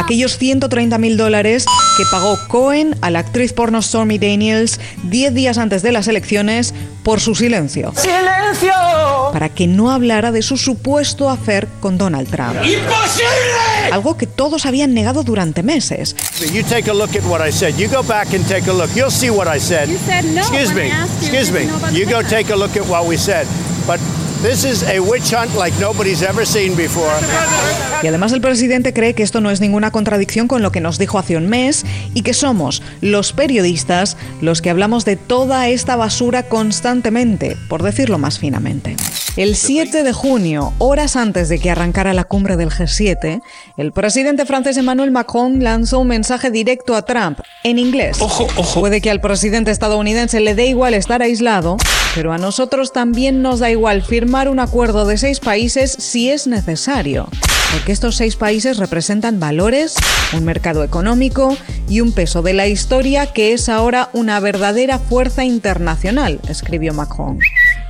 Aquellos 0.00 0.38
130 0.38 0.96
mil 0.96 1.18
dólares 1.18 1.66
que 1.98 2.04
pagó 2.10 2.38
Cohen 2.48 2.96
a 3.02 3.10
la 3.10 3.18
actriz 3.18 3.52
porno 3.52 3.82
Stormy 3.82 4.18
Daniels 4.18 4.80
10 5.02 5.34
días 5.34 5.58
antes 5.58 5.82
de 5.82 5.92
las 5.92 6.08
elecciones 6.08 6.72
por 7.02 7.20
su 7.20 7.34
silencio. 7.34 7.92
¡Silencio! 7.94 8.72
Para 9.30 9.50
que 9.50 9.66
no 9.66 9.90
hablara 9.90 10.32
de 10.32 10.40
su 10.40 10.56
supuesto 10.56 11.28
affair 11.28 11.68
con 11.80 11.98
Donald 11.98 12.30
Trump. 12.30 12.56
¡Imposible! 12.64 13.92
Algo 13.92 14.16
que 14.16 14.26
todos 14.26 14.64
habían 14.64 14.94
negado 14.94 15.22
durante 15.22 15.62
meses. 15.62 16.16
You 16.50 16.62
take 16.62 16.90
a 16.90 16.94
look 16.94 17.14
at 17.14 17.24
what 17.24 17.46
I 17.46 17.52
said. 17.52 17.74
You 17.76 17.88
go 17.90 18.02
back 18.02 18.32
and 18.32 18.46
take 18.48 18.70
a 18.70 18.72
look. 18.72 18.88
You'll 18.96 19.10
see 19.10 19.28
what 19.28 19.54
I 19.54 19.60
said. 19.60 19.90
You 19.90 19.98
said 20.06 20.24
no 20.24 20.40
Excuse 20.40 20.74
me. 20.74 20.90
Excuse 21.20 21.52
me. 21.52 21.66
you 21.92 22.06
go 22.06 22.22
take 22.22 22.50
a 22.50 22.56
look 22.56 22.74
at 22.74 22.88
what 22.88 23.06
we 23.06 23.18
said. 23.18 23.46
But 23.86 24.00
This 24.42 24.64
is 24.64 24.82
a 24.84 25.00
witch 25.00 25.34
hunt 25.34 25.54
like 25.54 25.78
nobody's 25.78 26.22
ever 26.22 26.46
seen 26.46 26.74
before. 26.74 27.12
Y 28.02 28.06
además 28.06 28.32
el 28.32 28.40
presidente 28.40 28.94
cree 28.94 29.12
que 29.12 29.22
esto 29.22 29.42
no 29.42 29.50
es 29.50 29.60
ninguna 29.60 29.90
contradicción 29.90 30.48
con 30.48 30.62
lo 30.62 30.72
que 30.72 30.80
nos 30.80 30.98
dijo 30.98 31.18
hace 31.18 31.36
un 31.36 31.46
mes 31.46 31.84
y 32.14 32.22
que 32.22 32.32
somos 32.32 32.82
los 33.02 33.34
periodistas 33.34 34.16
los 34.40 34.62
que 34.62 34.70
hablamos 34.70 35.04
de 35.04 35.16
toda 35.16 35.68
esta 35.68 35.94
basura 35.94 36.44
constantemente, 36.44 37.58
por 37.68 37.82
decirlo 37.82 38.16
más 38.16 38.38
finamente. 38.38 38.96
El 39.36 39.54
7 39.54 40.02
de 40.02 40.12
junio, 40.12 40.72
horas 40.78 41.14
antes 41.14 41.48
de 41.48 41.60
que 41.60 41.70
arrancara 41.70 42.14
la 42.14 42.24
cumbre 42.24 42.56
del 42.56 42.70
G7, 42.70 43.40
el 43.76 43.92
presidente 43.92 44.44
francés 44.44 44.76
Emmanuel 44.76 45.12
Macron 45.12 45.62
lanzó 45.62 46.00
un 46.00 46.08
mensaje 46.08 46.50
directo 46.50 46.96
a 46.96 47.02
Trump 47.02 47.38
en 47.62 47.78
inglés. 47.78 48.20
Ojo, 48.20 48.48
ojo. 48.56 48.80
Puede 48.80 49.00
que 49.00 49.10
al 49.10 49.20
presidente 49.20 49.70
estadounidense 49.70 50.40
le 50.40 50.56
dé 50.56 50.66
igual 50.66 50.94
estar 50.94 51.22
aislado, 51.22 51.76
pero 52.16 52.32
a 52.32 52.38
nosotros 52.38 52.92
también 52.92 53.40
nos 53.40 53.60
da 53.60 53.70
igual 53.70 54.02
firmar 54.02 54.48
un 54.48 54.58
acuerdo 54.58 55.06
de 55.06 55.16
seis 55.16 55.38
países 55.38 55.92
si 55.92 56.28
es 56.28 56.48
necesario. 56.48 57.28
Porque 57.72 57.92
estos 57.92 58.16
seis 58.16 58.34
países 58.34 58.78
representan 58.78 59.38
valores, 59.38 59.94
un 60.32 60.44
mercado 60.44 60.82
económico 60.82 61.56
y 61.88 62.00
un 62.00 62.10
peso 62.12 62.42
de 62.42 62.52
la 62.52 62.66
historia 62.66 63.26
que 63.26 63.52
es 63.52 63.68
ahora 63.68 64.10
una 64.12 64.40
verdadera 64.40 64.98
fuerza 64.98 65.44
internacional, 65.44 66.40
escribió 66.48 66.92
Macron. 66.94 67.38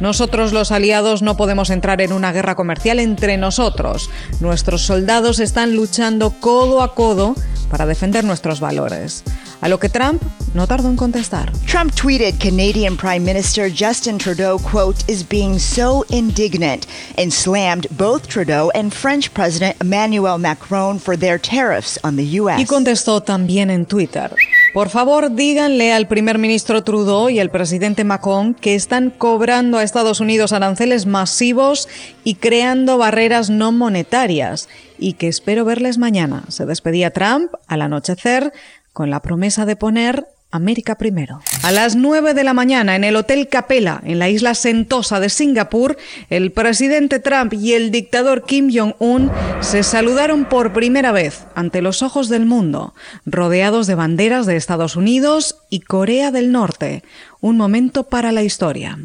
Nosotros 0.01 0.53
los 0.53 0.73
aliados 0.73 1.23
no 1.23 1.37
podemos 1.37 1.71
entrar 1.71 2.01
en 2.01 2.13
una 2.13 2.33
guerra 2.33 2.55
comercial 2.55 2.99
entre 2.99 3.37
nosotros. 3.37 4.11
Nuestros 4.41 4.83
soldados 4.83 5.39
están 5.41 5.77
luchando 5.77 6.31
codo 6.41 6.83
a 6.83 6.95
codo 6.95 7.35
para 7.71 7.87
defender 7.87 8.25
nuestros 8.25 8.61
valores. 8.61 9.23
A 9.61 9.69
lo 9.69 9.79
que 9.79 9.91
Trump 9.91 10.23
no 10.55 10.67
tardó 10.67 10.89
en 10.89 10.97
contestar. 10.97 11.53
Trump 11.67 11.95
tweeted 11.95 12.35
Canadian 12.39 12.97
Prime 12.97 13.21
Minister 13.21 13.71
Justin 13.71 14.19
Trudeau, 14.19 14.59
quote, 14.59 15.05
is 15.07 15.23
being 15.23 15.59
so 15.59 16.05
indignant 16.09 16.87
and 17.19 17.31
slammed 17.31 17.87
both 17.91 18.27
Trudeau 18.27 18.71
and 18.75 18.93
French 18.93 19.33
President 19.35 19.77
Emmanuel 19.81 20.39
Macron 20.39 20.99
for 20.99 21.17
their 21.17 21.39
tariffs 21.39 21.99
on 22.03 22.17
the 22.17 22.41
U.S. 22.41 22.59
Y 22.59 22.65
contestó 22.65 23.21
también 23.23 23.71
en 23.71 23.85
Twitter. 23.85 24.31
Por 24.73 24.89
favor, 24.89 25.35
díganle 25.35 25.93
al 25.93 26.07
primer 26.07 26.39
ministro 26.39 26.85
Trudeau 26.85 27.29
y 27.29 27.41
al 27.41 27.51
presidente 27.51 28.05
Macron 28.05 28.55
que 28.55 28.77
están 28.77 29.11
cobrando 29.11 29.79
a 29.79 29.83
Estados 29.83 30.21
Unidos 30.21 30.53
aranceles 30.53 31.07
masivos 31.07 31.89
y 32.23 32.37
creando 32.37 32.97
barreras 32.97 33.51
no 33.51 33.73
monetarias 33.73 34.69
y 34.97 35.15
que 35.15 35.27
espero 35.27 35.65
verles 35.65 35.99
mañana. 35.99 36.45
Se 36.49 36.67
despedía 36.67 37.11
Trump 37.11 37.53
al 37.67 37.83
anochecer 37.83 38.53
con 38.93 39.11
la 39.11 39.21
promesa 39.23 39.67
de 39.67 39.75
poner 39.75 40.29
América 40.51 40.97
primero. 40.97 41.41
A 41.63 41.73
las 41.73 41.97
9 41.97 42.35
de 42.35 42.45
la 42.45 42.55
mañana 42.55 42.97
en 42.97 43.05
el 43.05 43.17
Hotel 43.17 43.49
Capella, 43.49 44.01
en 44.05 44.19
la 44.19 44.29
isla 44.29 44.55
Sentosa 44.55 45.21
de 45.21 45.29
Singapur, 45.29 45.97
el 46.29 46.53
presidente 46.53 47.21
Trump 47.21 47.53
y 47.53 47.75
el 47.75 47.91
dictador 47.91 48.45
Kim 48.45 48.71
Jong-un 48.73 49.31
se 49.61 49.83
saludaron 49.83 50.45
por 50.45 50.73
primera 50.73 51.13
vez 51.13 51.47
ante 51.55 51.83
los 51.83 52.03
ojos 52.03 52.29
del 52.29 52.47
mundo, 52.47 52.95
rodeados 53.27 53.87
de 53.87 53.95
banderas 53.95 54.47
de 54.47 54.57
Estados 54.57 54.97
Unidos 54.97 55.57
y 55.71 55.81
Corea 55.81 56.31
del 56.31 56.51
Norte. 56.51 57.05
Un 57.41 57.57
momento 57.57 58.05
para 58.05 58.33
la 58.33 58.43
historia. 58.43 58.99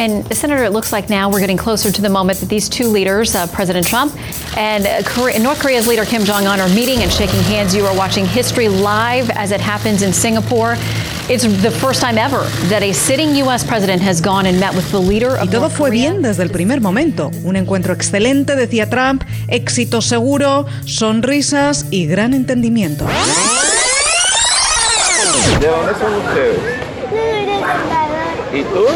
And 0.00 0.24
Senator, 0.34 0.64
it 0.64 0.72
looks 0.72 0.92
like 0.92 1.10
now 1.10 1.28
we're 1.30 1.40
getting 1.40 1.58
closer 1.58 1.92
to 1.92 2.00
the 2.00 2.08
moment 2.08 2.38
that 2.40 2.48
these 2.48 2.70
two 2.70 2.88
leaders, 2.88 3.34
uh, 3.34 3.46
President 3.48 3.86
Trump 3.86 4.16
and 4.56 4.86
uh, 4.86 5.02
Korea, 5.04 5.38
North 5.38 5.60
Korea's 5.60 5.86
leader 5.86 6.06
Kim 6.06 6.24
Jong 6.24 6.46
Un, 6.46 6.58
are 6.58 6.70
meeting 6.70 7.02
and 7.02 7.12
shaking 7.12 7.40
hands. 7.42 7.74
You 7.74 7.84
are 7.84 7.94
watching 7.94 8.24
history 8.24 8.70
live 8.70 9.28
as 9.28 9.52
it 9.52 9.60
happens 9.60 10.00
in 10.00 10.14
Singapore. 10.14 10.76
It's 11.28 11.44
the 11.44 11.70
first 11.70 12.00
time 12.00 12.16
ever 12.16 12.44
that 12.70 12.82
a 12.82 12.94
sitting 12.94 13.34
U.S. 13.44 13.62
president 13.62 14.00
has 14.00 14.22
gone 14.22 14.46
and 14.46 14.58
met 14.58 14.74
with 14.74 14.90
the 14.90 14.98
leader 14.98 15.36
of 15.36 15.48
Y 15.48 15.52
todo 15.52 15.60
North 15.68 15.76
fue 15.76 15.90
Korea. 15.90 16.12
bien 16.12 16.22
desde 16.22 16.44
el 16.44 16.48
primer 16.50 16.80
momento. 16.80 17.30
Un 17.44 17.56
encuentro 17.56 17.92
excelente, 17.92 18.56
decía 18.56 18.88
Trump, 18.88 19.22
éxito 19.48 20.00
seguro, 20.00 20.64
sonrisas 20.86 21.84
y 21.90 22.06
gran 22.06 22.32
entendimiento. 22.32 23.04
¿De 25.60 25.66
dónde 25.66 25.92
son 26.00 26.14
ustedes? 26.14 26.58
¿Y 28.54 28.62
tú? 28.62 28.86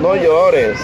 No 0.00 0.14
llores. 0.16 0.78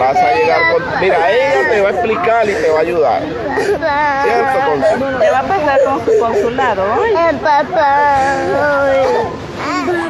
Vas 0.00 0.16
a 0.16 0.34
llegar 0.34 0.72
con... 0.72 1.00
Mira, 1.00 1.30
ella 1.30 1.68
te 1.70 1.80
va 1.80 1.88
a 1.88 1.92
explicar 1.92 2.48
y 2.48 2.52
te 2.54 2.70
va 2.70 2.78
a 2.78 2.82
ayudar. 2.82 3.22
¿Cierto? 3.56 5.18
¿Qué 5.20 5.30
va 5.30 5.38
a 5.38 5.42
pasar 5.42 5.84
con 5.84 6.04
su 6.04 6.18
consulado 6.18 6.82
hoy? 6.94 7.10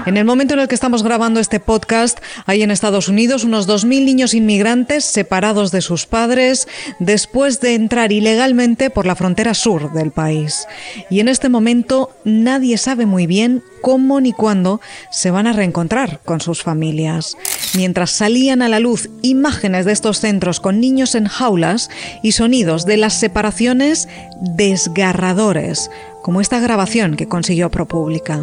En 0.06 0.16
el 0.16 0.24
momento 0.24 0.54
en 0.54 0.60
el 0.60 0.68
que 0.68 0.74
estamos 0.74 1.02
grabando 1.02 1.40
este 1.40 1.60
podcast, 1.60 2.18
hay 2.46 2.62
en 2.62 2.70
Estados 2.70 3.08
Unidos 3.08 3.44
unos 3.44 3.68
2.000 3.68 4.04
niños 4.04 4.34
inmigrantes 4.34 5.04
separados 5.04 5.72
de 5.72 5.82
sus 5.82 6.06
padres 6.06 6.68
después 6.98 7.60
de 7.60 7.74
entrar 7.74 8.10
ilegalmente 8.10 8.90
por 8.90 9.06
la 9.06 9.14
frontera 9.14 9.52
sur 9.52 9.92
del 9.92 10.10
país. 10.10 10.66
Y 11.10 11.20
en 11.20 11.28
este 11.28 11.48
momento 11.48 12.10
nadie 12.24 12.78
sabe 12.78 13.04
muy 13.04 13.26
bien 13.26 13.62
cómo 13.82 14.20
ni 14.20 14.32
cuándo 14.32 14.80
se 15.10 15.30
van 15.30 15.46
a 15.46 15.52
reencontrar 15.52 16.20
con 16.24 16.40
sus 16.40 16.62
familias. 16.62 17.36
Mientras 17.74 18.10
salían 18.10 18.62
a 18.62 18.68
la 18.68 18.80
luz 18.80 19.10
imágenes 19.22 19.84
de 19.84 19.92
estos 19.92 20.18
centros 20.18 20.60
con 20.60 20.80
niños 20.80 21.14
en 21.14 21.26
jaulas 21.26 21.90
y 22.22 22.32
sonidos 22.32 22.84
de 22.84 22.96
las 22.96 23.14
separaciones 23.14 24.08
desgarradores, 24.40 25.90
como 26.22 26.40
esta 26.40 26.60
grabación 26.60 27.16
que 27.16 27.28
consiguió 27.28 27.70
ProPublica. 27.70 28.36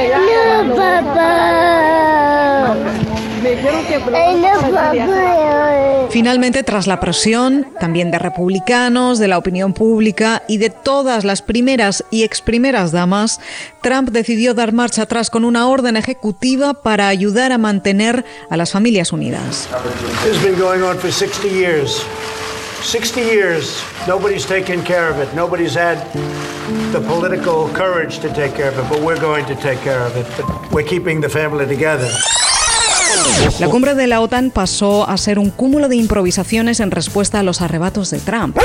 No, 0.00 0.64
lo- 0.64 0.74
papá. 0.76 1.43
Finalmente, 6.10 6.62
tras 6.62 6.86
la 6.86 7.00
presión 7.00 7.66
también 7.80 8.10
de 8.10 8.18
republicanos, 8.18 9.18
de 9.18 9.28
la 9.28 9.38
opinión 9.38 9.72
pública 9.72 10.42
y 10.48 10.58
de 10.58 10.70
todas 10.70 11.24
las 11.24 11.42
primeras 11.42 12.04
y 12.10 12.22
exprimeras 12.22 12.92
damas, 12.92 13.40
Trump 13.82 14.10
decidió 14.10 14.54
dar 14.54 14.72
marcha 14.72 15.02
atrás 15.02 15.30
con 15.30 15.44
una 15.44 15.66
orden 15.68 15.96
ejecutiva 15.96 16.74
para 16.74 17.08
ayudar 17.08 17.52
a 17.52 17.58
mantener 17.58 18.24
a 18.50 18.56
las 18.56 18.72
familias 18.72 19.12
unidas. 19.12 19.68
This 20.24 20.36
has 20.36 20.44
been 20.44 20.58
going 20.58 20.82
on 20.82 20.98
for 20.98 21.10
60 21.10 21.48
years. 21.48 22.04
60 22.82 23.20
years. 23.22 23.82
Nobody's 24.06 24.46
taken 24.46 24.82
care 24.82 25.08
of 25.08 25.18
it. 25.18 25.34
Nobody's 25.34 25.74
had 25.74 25.98
the 26.92 27.00
political 27.00 27.68
courage 27.72 28.18
to 28.20 28.28
take 28.28 28.54
care 28.54 28.68
of 28.68 28.78
it, 28.78 28.88
but 28.90 29.00
we're 29.00 29.20
going 29.20 29.46
to 29.46 29.54
take 29.56 29.80
care 29.80 30.00
of 30.00 30.16
it. 30.16 30.26
But 30.36 30.70
we're 30.70 30.86
keeping 30.86 31.20
the 31.20 31.28
family 31.28 31.66
together. 31.66 32.10
La 33.58 33.68
cumbre 33.68 33.94
de 33.94 34.06
la 34.06 34.20
OTAN 34.20 34.50
pasó 34.50 35.08
a 35.08 35.16
ser 35.16 35.38
un 35.38 35.50
cúmulo 35.50 35.88
de 35.88 35.96
improvisaciones 35.96 36.80
en 36.80 36.90
respuesta 36.90 37.40
a 37.40 37.42
los 37.42 37.60
arrebatos 37.60 38.10
de 38.10 38.18
Trump. 38.18 38.58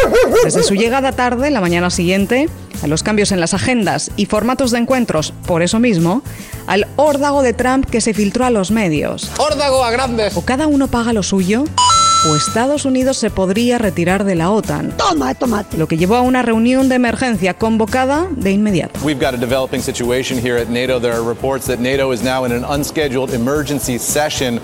Desde 0.43 0.63
su 0.63 0.73
llegada 0.73 1.11
tarde, 1.11 1.51
la 1.51 1.61
mañana 1.61 1.89
siguiente, 1.89 2.49
a 2.81 2.87
los 2.87 3.03
cambios 3.03 3.31
en 3.31 3.39
las 3.39 3.53
agendas 3.53 4.11
y 4.15 4.25
formatos 4.25 4.71
de 4.71 4.79
encuentros, 4.79 5.33
por 5.45 5.61
eso 5.61 5.79
mismo, 5.79 6.23
al 6.67 6.87
órdago 6.95 7.41
de 7.41 7.53
Trump 7.53 7.89
que 7.89 8.01
se 8.01 8.13
filtró 8.13 8.45
a 8.45 8.49
los 8.49 8.71
medios. 8.71 9.29
¡Órdago 9.37 9.83
a 9.83 9.91
grandes! 9.91 10.35
O 10.35 10.43
cada 10.43 10.67
uno 10.67 10.87
paga 10.87 11.13
lo 11.13 11.23
suyo, 11.23 11.65
o 12.27 12.35
Estados 12.35 12.85
Unidos 12.85 13.17
se 13.17 13.29
podría 13.29 13.77
retirar 13.77 14.25
de 14.25 14.35
la 14.35 14.51
OTAN. 14.51 14.91
Toma, 14.97 15.33
tomate. 15.35 15.77
Lo 15.77 15.87
que 15.87 15.97
llevó 15.97 16.15
a 16.15 16.21
una 16.21 16.41
reunión 16.41 16.89
de 16.89 16.95
emergencia 16.95 17.53
convocada 17.53 18.27
de 18.31 18.51
inmediato. 18.51 18.99
We've 19.03 19.23
got 19.23 19.33
a 19.33 19.37
developing 19.37 19.81
situation 19.81 20.37
here 20.37 20.61
at 20.61 20.67
NATO. 20.67 20.99
There 20.99 21.13
are 21.13 21.23
reports 21.23 21.65
that 21.67 21.79
NATO 21.79 22.11
is 22.11 22.21
now 22.21 22.45
in 22.45 22.51
an 22.51 22.65
unscheduled 22.65 23.33
emergency 23.33 23.97
session. 23.97 24.59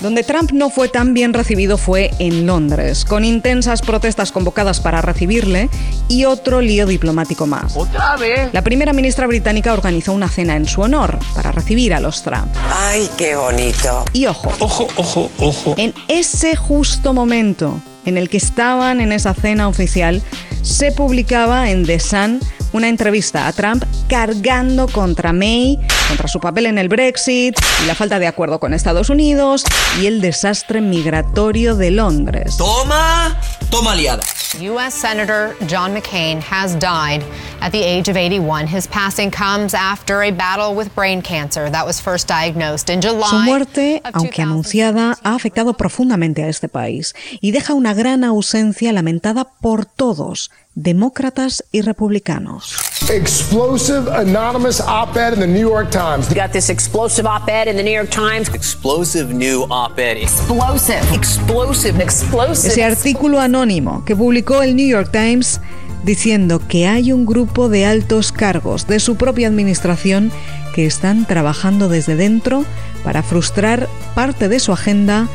Donde 0.00 0.22
Trump 0.24 0.52
no 0.52 0.68
fue 0.68 0.88
tan 0.88 1.14
bien 1.14 1.32
recibido 1.32 1.78
fue 1.78 2.10
en 2.18 2.46
Londres, 2.46 3.04
con 3.04 3.24
intensas 3.24 3.80
protestas 3.80 4.30
convocadas 4.30 4.80
para 4.80 5.00
recibirle 5.00 5.70
y 6.08 6.26
otro 6.26 6.60
lío 6.60 6.86
diplomático 6.86 7.46
más. 7.46 7.76
¡Otra 7.76 8.16
vez! 8.16 8.52
La 8.52 8.62
primera 8.62 8.92
ministra 8.92 9.26
británica 9.26 9.72
organizó 9.72 10.12
una 10.12 10.28
cena 10.28 10.56
en 10.56 10.66
su 10.66 10.82
honor 10.82 11.18
para 11.34 11.50
recibir 11.50 11.94
a 11.94 12.00
los 12.00 12.22
Trump. 12.22 12.54
Ay, 12.70 13.08
qué 13.16 13.36
bonito. 13.36 14.04
Y 14.12 14.26
ojo, 14.26 14.52
ojo, 14.58 14.86
ojo, 14.96 15.30
ojo. 15.38 15.74
En 15.78 15.94
ese 16.08 16.56
justo 16.56 16.89
momento 17.12 17.80
en 18.04 18.18
el 18.18 18.28
que 18.28 18.36
estaban 18.36 19.00
en 19.00 19.12
esa 19.12 19.34
cena 19.34 19.68
oficial, 19.68 20.22
se 20.62 20.92
publicaba 20.92 21.70
en 21.70 21.84
The 21.84 22.00
Sun 22.00 22.40
una 22.72 22.88
entrevista 22.88 23.46
a 23.46 23.52
Trump 23.52 23.84
cargando 24.08 24.86
contra 24.88 25.32
May, 25.32 25.78
contra 26.08 26.28
su 26.28 26.40
papel 26.40 26.66
en 26.66 26.78
el 26.78 26.88
Brexit 26.88 27.56
y 27.82 27.86
la 27.86 27.94
falta 27.94 28.18
de 28.18 28.26
acuerdo 28.26 28.60
con 28.60 28.74
Estados 28.74 29.10
Unidos 29.10 29.64
y 30.00 30.06
el 30.06 30.20
desastre 30.20 30.80
migratorio 30.80 31.74
de 31.76 31.90
Londres. 31.90 32.56
Toma, 32.56 33.40
toma 33.70 33.94
liada. 33.94 34.22
U.S. 34.58 34.94
Senator 34.94 35.54
John 35.66 35.94
McCain 35.94 36.40
has 36.40 36.74
died 36.74 37.22
at 37.60 37.70
the 37.72 37.82
age 37.82 38.08
of 38.08 38.16
81. 38.16 38.66
His 38.66 38.86
passing 38.86 39.30
comes 39.30 39.74
after 39.74 40.22
a 40.22 40.30
battle 40.30 40.74
with 40.74 40.92
brain 40.94 41.22
cancer 41.22 41.70
that 41.70 41.86
was 41.86 42.00
first 42.00 42.26
diagnosed 42.26 42.90
in 42.90 43.00
July. 43.00 43.30
Su 43.30 43.38
muerte, 43.38 44.02
aunque 44.12 44.42
anunciada, 44.42 45.16
ha 45.22 45.34
afectado 45.34 45.74
profundamente 45.74 46.42
a 46.42 46.48
este 46.48 46.68
país 46.68 47.14
y 47.40 47.52
deja 47.52 47.74
una 47.74 47.94
gran 47.94 48.24
ausencia 48.24 48.92
lamentada 48.92 49.44
por 49.44 49.84
todos, 49.84 50.50
demócratas 50.74 51.64
y 51.72 51.82
republicanos. 51.82 52.76
Explosive 53.10 54.10
anonymous 54.14 54.80
op-ed 54.80 55.34
in 55.34 55.40
the 55.40 55.46
New 55.46 55.68
York 55.68 55.90
Times. 55.90 56.28
We 56.28 56.34
got 56.34 56.52
this 56.52 56.70
explosive 56.70 57.26
op-ed 57.26 57.68
in 57.68 57.76
the 57.76 57.82
New 57.82 57.92
York 57.92 58.10
Times. 58.10 58.48
Explosive 58.54 59.34
new 59.34 59.66
op-ed. 59.68 60.16
Explosive. 60.18 61.02
Explosive. 61.14 62.02
Explosive. 62.02 62.68
Ese 62.68 62.84
artículo 62.84 63.40
anónimo 63.40 64.04
que 64.04 64.14
publicó 64.14 64.62
el 64.62 64.76
New 64.76 64.86
York 64.86 65.10
Times 65.10 65.60
diciendo 66.04 66.60
que 66.66 66.86
hay 66.86 67.12
un 67.12 67.26
grupo 67.26 67.68
de 67.68 67.84
altos 67.84 68.32
cargos 68.32 68.86
de 68.86 69.00
su 69.00 69.16
propia 69.16 69.48
administración 69.48 70.30
que 70.74 70.86
están 70.86 71.26
trabajando 71.26 71.88
desde 71.88 72.16
dentro 72.16 72.64
para 73.04 73.22
frustrar 73.22 73.88
parte 74.14 74.48
de 74.48 74.60
su 74.60 74.72
agenda 74.72 75.28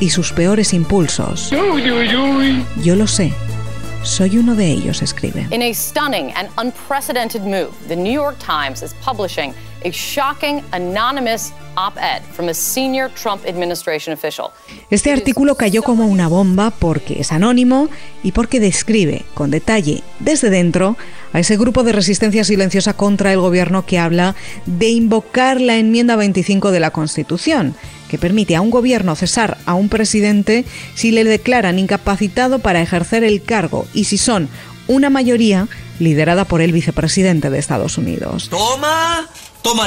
y 0.00 0.10
sus 0.10 0.32
peores 0.32 0.72
impulsos. 0.72 1.50
Yo 1.50 2.96
lo 2.96 3.06
sé. 3.06 3.32
Soy 4.08 4.38
uno 4.38 4.54
de 4.54 4.72
ellos, 4.72 5.02
escribe. 5.02 5.46
In 5.50 5.60
a 5.60 5.74
stunning 5.74 6.32
and 6.34 6.48
unprecedented 6.56 7.42
move, 7.42 7.72
the 7.88 7.94
New 7.94 8.10
York 8.10 8.36
Times 8.38 8.82
is 8.82 8.94
publishing 9.04 9.52
a 9.84 9.90
shocking 9.92 10.62
anonymous 10.72 11.52
op-ed 11.76 12.22
from 12.32 12.48
a 12.48 12.54
senior 12.54 13.10
Trump 13.10 13.44
administration 13.46 14.14
official. 14.14 14.46
Este 14.88 15.12
artículo 15.12 15.56
cayó 15.56 15.82
como 15.82 16.06
una 16.06 16.26
bomba 16.26 16.70
porque 16.70 17.20
es 17.20 17.32
anónimo 17.32 17.90
y 18.22 18.32
porque 18.32 18.60
describe 18.60 19.26
con 19.34 19.50
detalle 19.50 20.02
desde 20.20 20.48
dentro 20.48 20.96
a 21.34 21.40
ese 21.40 21.58
grupo 21.58 21.82
de 21.82 21.92
resistencia 21.92 22.44
silenciosa 22.44 22.94
contra 22.94 23.34
el 23.34 23.40
gobierno 23.40 23.84
que 23.84 23.98
habla 23.98 24.34
de 24.64 24.88
invocar 24.88 25.60
la 25.60 25.76
enmienda 25.76 26.16
25 26.16 26.70
de 26.70 26.80
la 26.80 26.92
Constitución, 26.92 27.74
que 28.08 28.18
permite 28.18 28.56
a 28.56 28.60
un 28.60 28.70
gobierno 28.70 29.14
cesar 29.16 29.58
a 29.66 29.74
un 29.74 29.88
presidente 29.88 30.64
si 30.94 31.10
le 31.10 31.24
declaran 31.24 31.78
incapacitado 31.78 32.58
para 32.58 32.82
ejercer 32.82 33.24
el 33.24 33.42
cargo 33.42 33.86
y 33.94 34.04
si 34.04 34.18
son 34.18 34.48
una 34.86 35.10
mayoría 35.10 35.68
liderada 35.98 36.44
por 36.44 36.60
el 36.60 36.72
vicepresidente 36.72 37.50
de 37.50 37.58
Estados 37.58 37.98
Unidos. 37.98 38.48
Toma, 38.48 39.28
toma. 39.62 39.86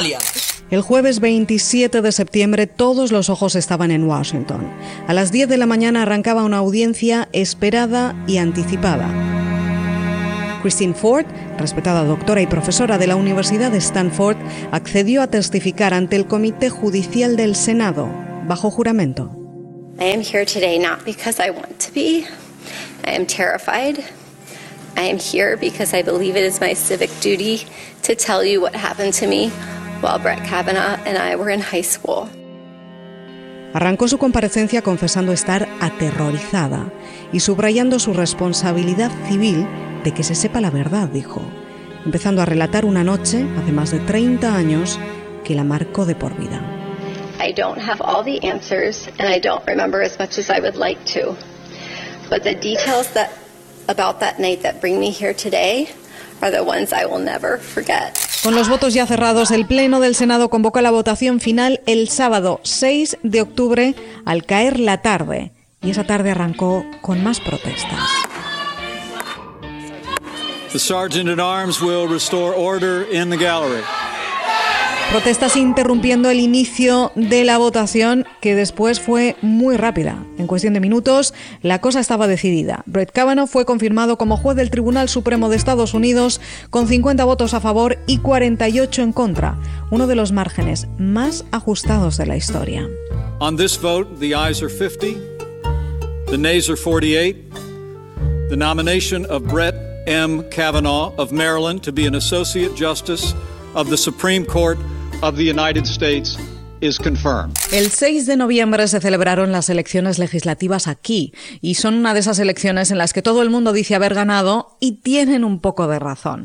El 0.70 0.80
jueves 0.80 1.20
27 1.20 2.00
de 2.00 2.12
septiembre 2.12 2.66
todos 2.66 3.12
los 3.12 3.28
ojos 3.28 3.56
estaban 3.56 3.90
en 3.90 4.04
Washington. 4.04 4.70
A 5.06 5.12
las 5.12 5.30
10 5.30 5.48
de 5.48 5.58
la 5.58 5.66
mañana 5.66 6.02
arrancaba 6.02 6.44
una 6.44 6.58
audiencia 6.58 7.28
esperada 7.32 8.14
y 8.26 8.38
anticipada. 8.38 9.41
Christine 10.62 10.94
Ford, 10.94 11.26
respetada 11.58 12.04
doctora 12.04 12.40
y 12.40 12.46
profesora 12.46 12.96
de 12.96 13.08
la 13.08 13.16
Universidad 13.16 13.72
de 13.72 13.78
Stanford, 13.78 14.36
accedió 14.70 15.20
a 15.20 15.26
testificar 15.26 15.92
ante 15.92 16.16
el 16.16 16.26
Comité 16.26 16.70
Judicial 16.70 17.36
del 17.36 17.56
Senado, 17.56 18.08
bajo 18.46 18.70
juramento. 18.70 19.30
I 20.00 20.04
am 20.04 20.22
here 20.22 20.46
today 20.46 20.78
not 20.78 21.04
because 21.04 21.38
I 21.38 21.50
want 21.50 21.78
to 21.80 21.92
be. 21.92 22.24
I 23.04 23.14
am 23.14 23.26
terrified. 23.26 23.98
I 24.96 25.10
am 25.10 25.18
here 25.18 25.56
because 25.56 25.94
I 25.94 26.02
believe 26.02 26.36
it 26.36 26.44
is 26.44 26.60
my 26.60 26.74
civic 26.74 27.10
duty 27.20 27.66
to 28.02 28.14
tell 28.14 28.44
you 28.44 28.60
what 28.60 28.74
happened 28.74 29.14
to 29.14 29.26
me 29.26 29.50
while 30.00 30.18
Brett 30.18 30.44
Kavanaugh 30.44 30.98
and 31.04 31.18
I 31.18 31.36
were 31.36 31.50
in 31.50 31.60
high 31.60 31.82
school. 31.82 32.28
Arrancó 33.74 34.06
su 34.06 34.18
comparecencia 34.18 34.82
confesando 34.82 35.32
estar 35.32 35.66
aterrorizada 35.80 36.92
y 37.32 37.40
subrayando 37.40 37.98
su 37.98 38.12
responsabilidad 38.12 39.10
civil 39.28 39.66
de 40.04 40.12
que 40.12 40.22
se 40.22 40.34
sepa 40.34 40.60
la 40.60 40.70
verdad, 40.70 41.08
dijo, 41.08 41.42
empezando 42.04 42.42
a 42.42 42.46
relatar 42.46 42.84
una 42.84 43.04
noche, 43.04 43.46
hace 43.60 43.72
más 43.72 43.90
de 43.90 44.00
30 44.00 44.54
años, 44.54 44.98
que 45.44 45.54
la 45.54 45.64
marcó 45.64 46.06
de 46.06 46.14
por 46.14 46.36
vida. 46.36 46.60
I 47.40 47.52
don't 47.52 47.78
have 47.78 48.00
all 48.00 48.22
the 48.22 48.40
answers 48.46 49.08
and 49.18 49.28
I 49.28 49.40
don't 49.40 49.66
remember 49.66 50.02
as 50.02 50.18
much 50.18 50.38
as 50.38 50.48
I 50.48 50.60
would 50.60 50.76
like 50.76 51.00
to. 51.14 51.36
But 52.30 52.44
the 52.44 52.54
details 52.54 53.12
that 53.14 53.30
about 53.88 54.20
that 54.20 54.38
night 54.38 54.62
that 54.62 54.80
bring 54.80 54.98
me 55.00 55.10
here 55.10 55.34
today 55.34 55.88
are 56.40 56.50
the 56.50 56.62
ones 56.62 56.92
I 56.92 57.04
will 57.04 57.22
never 57.22 57.58
forget. 57.58 58.16
Con 58.42 58.54
los 58.54 58.68
votos 58.68 58.94
ya 58.94 59.06
cerrados, 59.06 59.50
el 59.50 59.66
Pleno 59.66 60.00
del 60.00 60.14
Senado 60.14 60.50
convoca 60.50 60.82
la 60.82 60.90
votación 60.90 61.40
final 61.40 61.80
el 61.86 62.08
sábado 62.08 62.60
6 62.64 63.18
de 63.22 63.40
octubre 63.40 63.94
al 64.24 64.44
caer 64.44 64.80
la 64.80 65.02
tarde. 65.02 65.52
Y 65.80 65.90
esa 65.90 66.04
tarde 66.04 66.30
arrancó 66.30 66.84
con 67.00 67.22
más 67.22 67.40
protestas. 67.40 68.08
The 70.72 70.78
sergeant 70.78 71.28
at 71.28 71.38
arms 71.38 71.82
will 71.82 72.08
restore 72.08 72.54
order 72.54 73.02
in 73.12 73.28
the 73.28 73.36
gallery. 73.36 73.82
Protestas 75.10 75.56
interrumpiendo 75.56 76.30
el 76.30 76.40
inicio 76.40 77.12
de 77.14 77.44
la 77.44 77.58
votación, 77.58 78.24
que 78.40 78.54
después 78.54 78.98
fue 78.98 79.36
muy 79.42 79.76
rápida. 79.76 80.24
En 80.38 80.46
cuestión 80.46 80.72
de 80.72 80.80
minutos, 80.80 81.34
la 81.60 81.82
cosa 81.82 82.00
estaba 82.00 82.26
decidida. 82.26 82.82
Brett 82.86 83.12
Kavanaugh 83.12 83.46
fue 83.46 83.66
confirmado 83.66 84.16
como 84.16 84.38
juez 84.38 84.56
del 84.56 84.70
Tribunal 84.70 85.10
Supremo 85.10 85.50
de 85.50 85.56
Estados 85.56 85.92
Unidos 85.92 86.40
con 86.70 86.88
50 86.88 87.22
votos 87.26 87.52
a 87.52 87.60
favor 87.60 87.98
y 88.06 88.18
48 88.18 89.02
en 89.02 89.12
contra, 89.12 89.60
uno 89.90 90.06
de 90.06 90.14
los 90.14 90.32
márgenes 90.32 90.88
más 90.96 91.44
ajustados 91.50 92.16
de 92.16 92.24
la 92.24 92.38
historia. 92.38 92.88
On 93.40 93.58
this 93.58 93.78
vote, 93.78 94.08
the 94.18 94.34
ayes 94.34 94.62
are 94.62 94.70
50, 94.70 95.18
the 96.30 96.38
nays 96.38 96.70
are 96.70 96.80
48. 96.82 97.36
The 98.48 98.56
nomination 98.56 99.26
of 99.26 99.42
Brett 99.42 99.91
M. 100.06 100.42
Kavanaugh 100.50 101.12
of 101.16 101.32
Maryland 101.32 101.82
to 101.82 101.92
be 101.92 102.06
an 102.06 102.14
Associate 102.14 102.74
Justice 102.74 103.34
of 103.74 103.88
the 103.88 103.96
Supreme 103.96 104.44
Court 104.44 104.78
of 105.22 105.36
the 105.36 105.44
United 105.44 105.86
States 105.86 106.36
is 106.80 106.98
confirmed. 106.98 107.56
El 107.72 107.90
6 107.90 108.26
de 108.26 108.36
noviembre 108.36 108.88
se 108.88 109.00
celebraron 109.00 109.52
las 109.52 109.68
elecciones 109.68 110.18
legislativas 110.18 110.88
aquí 110.88 111.32
y 111.60 111.74
son 111.74 111.94
una 111.94 112.14
de 112.14 112.20
esas 112.20 112.38
elecciones 112.40 112.90
en 112.90 112.98
las 112.98 113.12
que 113.12 113.22
todo 113.22 113.42
el 113.42 113.50
mundo 113.50 113.72
dice 113.72 113.94
haber 113.94 114.14
ganado 114.14 114.76
y 114.80 115.00
tienen 115.02 115.44
un 115.44 115.60
poco 115.60 115.86
de 115.86 116.00
razón. 116.00 116.42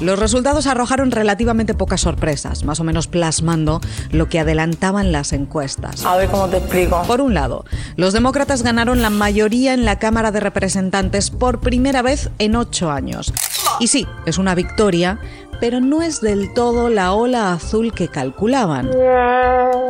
Los 0.00 0.18
resultados 0.18 0.66
arrojaron 0.66 1.10
relativamente 1.10 1.74
pocas 1.74 2.00
sorpresas, 2.00 2.64
más 2.64 2.80
o 2.80 2.84
menos 2.84 3.06
plasmando 3.06 3.80
lo 4.10 4.28
que 4.28 4.40
adelantaban 4.40 5.12
las 5.12 5.32
encuestas. 5.32 6.04
A 6.06 6.16
ver 6.16 6.28
cómo 6.30 6.48
te 6.48 6.56
explico. 6.56 7.02
Por 7.06 7.20
un 7.20 7.34
lado, 7.34 7.64
los 7.96 8.12
demócratas 8.12 8.62
ganaron 8.62 9.02
la 9.02 9.10
mayoría 9.10 9.74
en 9.74 9.84
la 9.84 9.98
Cámara 9.98 10.30
de 10.30 10.40
Representantes 10.40 11.30
por 11.30 11.60
primera 11.60 12.00
vez 12.00 12.30
en 12.38 12.56
ocho 12.56 12.90
años. 12.90 13.32
Y 13.78 13.88
sí, 13.88 14.06
es 14.24 14.38
una 14.38 14.54
victoria, 14.54 15.18
pero 15.60 15.80
no 15.80 16.00
es 16.00 16.20
del 16.20 16.52
todo 16.54 16.88
la 16.88 17.12
ola 17.12 17.52
azul 17.52 17.92
que 17.92 18.08
calculaban. 18.08 18.90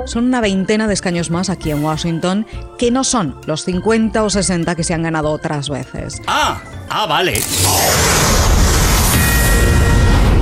Son 0.07 0.25
una 0.25 0.41
veintena 0.41 0.89
de 0.89 0.95
escaños 0.95 1.31
más 1.31 1.51
aquí 1.51 1.71
en 1.71 1.85
Washington, 1.85 2.47
que 2.79 2.91
no 2.91 3.05
son 3.05 3.41
los 3.47 3.65
50 3.65 4.23
o 4.25 4.31
60 4.31 4.75
que 4.75 4.85
se 4.85 4.93
han 4.93 5.05
ganado 5.05 5.31
otras 5.31 5.69
veces. 5.69 6.21
Ah, 6.27 6.61
ah, 6.89 7.07
vale. 7.07 7.41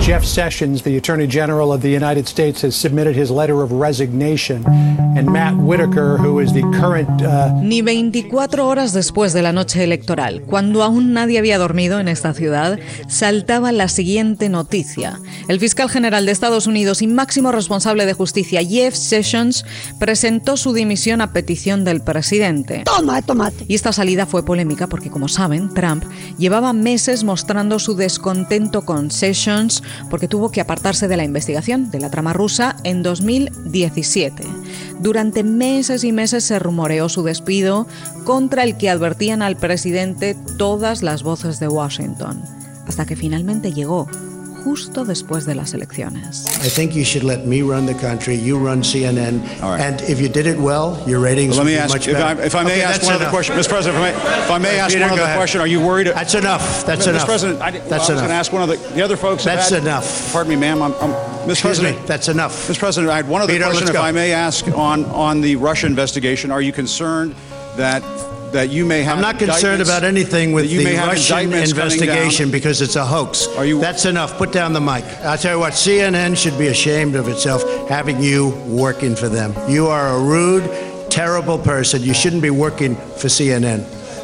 Jeff 0.08 0.24
Sessions, 0.24 0.82
the 0.84 0.96
Attorney 0.96 1.26
General 1.26 1.70
of 1.70 1.82
the 1.82 1.90
United 1.90 2.26
States, 2.26 2.62
has 2.62 2.74
submitted 2.74 3.14
his 3.14 3.30
letter 3.30 3.62
of 3.62 3.72
resignation. 3.72 4.64
And 4.66 5.30
Matt 5.30 5.54
Whitaker, 5.56 6.16
who 6.16 6.40
is 6.40 6.54
the 6.54 6.62
current. 6.80 7.10
Uh... 7.20 7.52
Ni 7.60 7.82
24 7.82 8.66
horas 8.66 8.94
después 8.94 9.34
de 9.34 9.42
la 9.42 9.52
noche 9.52 9.84
electoral, 9.84 10.40
cuando 10.46 10.82
aún 10.82 11.12
nadie 11.12 11.38
había 11.38 11.58
dormido 11.58 12.00
en 12.00 12.08
esta 12.08 12.32
ciudad, 12.32 12.78
saltaba 13.06 13.70
la 13.70 13.88
siguiente 13.88 14.48
noticia. 14.48 15.20
El 15.46 15.60
fiscal 15.60 15.90
general 15.90 16.24
de 16.24 16.32
Estados 16.32 16.66
Unidos 16.66 17.02
y 17.02 17.06
máximo 17.06 17.52
responsable 17.52 18.06
de 18.06 18.14
justicia, 18.14 18.62
Jeff 18.64 18.94
Sessions, 18.94 19.66
presentó 19.98 20.56
su 20.56 20.72
dimisión 20.72 21.20
a 21.20 21.34
petición 21.34 21.84
del 21.84 22.00
presidente. 22.00 22.84
Toma, 22.86 23.20
tomate. 23.20 23.66
Y 23.68 23.74
esta 23.74 23.92
salida 23.92 24.24
fue 24.24 24.42
polémica 24.42 24.86
porque, 24.86 25.10
como 25.10 25.28
saben, 25.28 25.74
Trump 25.74 26.04
llevaba 26.38 26.72
meses 26.72 27.24
mostrando 27.24 27.78
su 27.78 27.94
descontento 27.94 28.86
con 28.86 29.10
Sessions 29.10 29.82
porque 30.10 30.28
tuvo 30.28 30.50
que 30.50 30.60
apartarse 30.60 31.08
de 31.08 31.16
la 31.16 31.24
investigación 31.24 31.90
de 31.90 32.00
la 32.00 32.10
trama 32.10 32.32
rusa 32.32 32.76
en 32.84 33.02
2017. 33.02 34.44
Durante 35.00 35.42
meses 35.42 36.04
y 36.04 36.12
meses 36.12 36.44
se 36.44 36.58
rumoreó 36.58 37.08
su 37.08 37.22
despido, 37.22 37.86
contra 38.24 38.64
el 38.64 38.76
que 38.76 38.90
advertían 38.90 39.42
al 39.42 39.56
presidente 39.56 40.36
todas 40.56 41.02
las 41.02 41.22
voces 41.22 41.60
de 41.60 41.68
Washington, 41.68 42.42
hasta 42.86 43.06
que 43.06 43.16
finalmente 43.16 43.72
llegó 43.72 44.08
justo 44.68 45.04
después 45.06 45.46
de 45.46 45.54
las 45.54 45.72
elecciones. 45.72 46.44
I 46.62 46.68
think 46.68 46.94
you 46.94 47.02
should 47.04 47.24
let 47.24 47.46
me 47.46 47.62
run 47.62 47.86
the 47.86 47.94
country, 47.94 48.34
you 48.36 48.58
run 48.58 48.82
CNN, 48.82 49.40
and 49.62 50.00
if 50.02 50.20
you 50.20 50.28
did 50.28 50.46
it 50.46 50.58
well, 50.58 51.02
your 51.06 51.20
ratings 51.20 51.56
Well, 51.56 51.64
let 51.64 51.66
me 51.66 51.72
would 51.72 51.78
be 51.78 51.82
ask, 51.84 51.94
much 51.94 52.06
if 52.08 52.14
better. 52.14 52.40
I, 52.42 52.44
if 52.44 52.54
I 52.54 52.64
may 52.64 52.72
Okay, 52.72 52.82
ask 52.82 53.00
that's 53.00 53.06
one 53.06 53.14
other 53.14 53.30
question, 53.30 53.56
Mr. 53.56 53.68
President, 53.70 53.96
if 53.96 54.02
I 54.02 54.28
may, 54.28 54.42
if 54.44 54.50
I 54.50 54.58
may 54.58 54.78
ask 54.78 54.92
Peter, 54.94 55.04
one 55.06 55.12
other 55.14 55.22
ahead. 55.22 55.36
question, 55.38 55.60
are 55.62 55.66
you 55.66 55.80
worried? 55.80 56.08
That's 56.08 56.34
enough. 56.34 56.84
That's 56.84 57.06
Mr. 57.06 57.10
enough. 57.10 57.24
President, 57.24 57.62
I, 57.62 57.70
That's 57.70 57.88
well, 57.90 57.92
I 57.92 57.96
was 57.96 58.08
going 58.20 58.28
to 58.28 58.34
ask 58.34 58.52
one 58.52 58.62
of 58.62 58.68
the, 58.68 58.76
the 58.94 59.02
other 59.02 59.16
folks. 59.16 59.44
That's 59.44 59.70
had- 59.70 59.82
enough. 59.82 60.32
Pardon 60.32 60.50
me, 60.50 60.56
ma'am. 60.56 60.82
I'm, 60.82 60.92
I'm, 60.96 61.10
Mr. 61.12 61.50
Excuse 61.52 61.60
President, 61.62 62.00
me. 62.02 62.06
That's 62.06 62.28
enough. 62.28 62.68
Mr. 62.68 62.78
President, 62.78 63.10
I 63.10 63.16
had 63.16 63.28
one 63.28 63.40
other 63.40 63.52
Peter, 63.54 63.64
question, 63.64 63.88
if 63.88 63.94
go. 63.94 64.02
I 64.02 64.12
may 64.12 64.32
ask, 64.32 64.66
on, 64.76 65.06
on 65.06 65.40
the 65.40 65.56
Russia 65.56 65.86
investigation. 65.86 66.50
Are 66.50 66.60
you 66.60 66.72
concerned 66.72 67.34
that 67.76 68.02
that 68.52 68.70
you 68.70 68.84
may 68.84 69.02
have. 69.02 69.16
I'm 69.16 69.22
not 69.22 69.38
concerned 69.38 69.82
about 69.82 70.04
anything 70.04 70.52
with 70.52 70.70
you 70.70 70.78
the 70.78 70.84
may 70.84 70.94
have 70.94 71.08
Russian 71.08 71.52
investigation 71.52 72.50
because 72.50 72.80
it's 72.80 72.96
a 72.96 73.04
hoax. 73.04 73.46
That's 73.56 74.04
enough. 74.04 74.38
Put 74.38 74.52
down 74.52 74.72
the 74.72 74.80
mic. 74.80 75.04
I'll 75.22 75.38
tell 75.38 75.54
you 75.54 75.60
what, 75.60 75.72
CNN 75.72 76.36
should 76.36 76.58
be 76.58 76.68
ashamed 76.68 77.14
of 77.14 77.28
itself 77.28 77.88
having 77.88 78.20
you 78.22 78.50
working 78.66 79.16
for 79.16 79.28
them. 79.28 79.54
You 79.70 79.86
are 79.88 80.16
a 80.16 80.22
rude, 80.22 81.10
terrible 81.10 81.58
person. 81.58 82.02
You 82.02 82.14
shouldn't 82.14 82.42
be 82.42 82.50
working 82.50 82.96
for 82.96 83.28
CNN. 83.28 83.80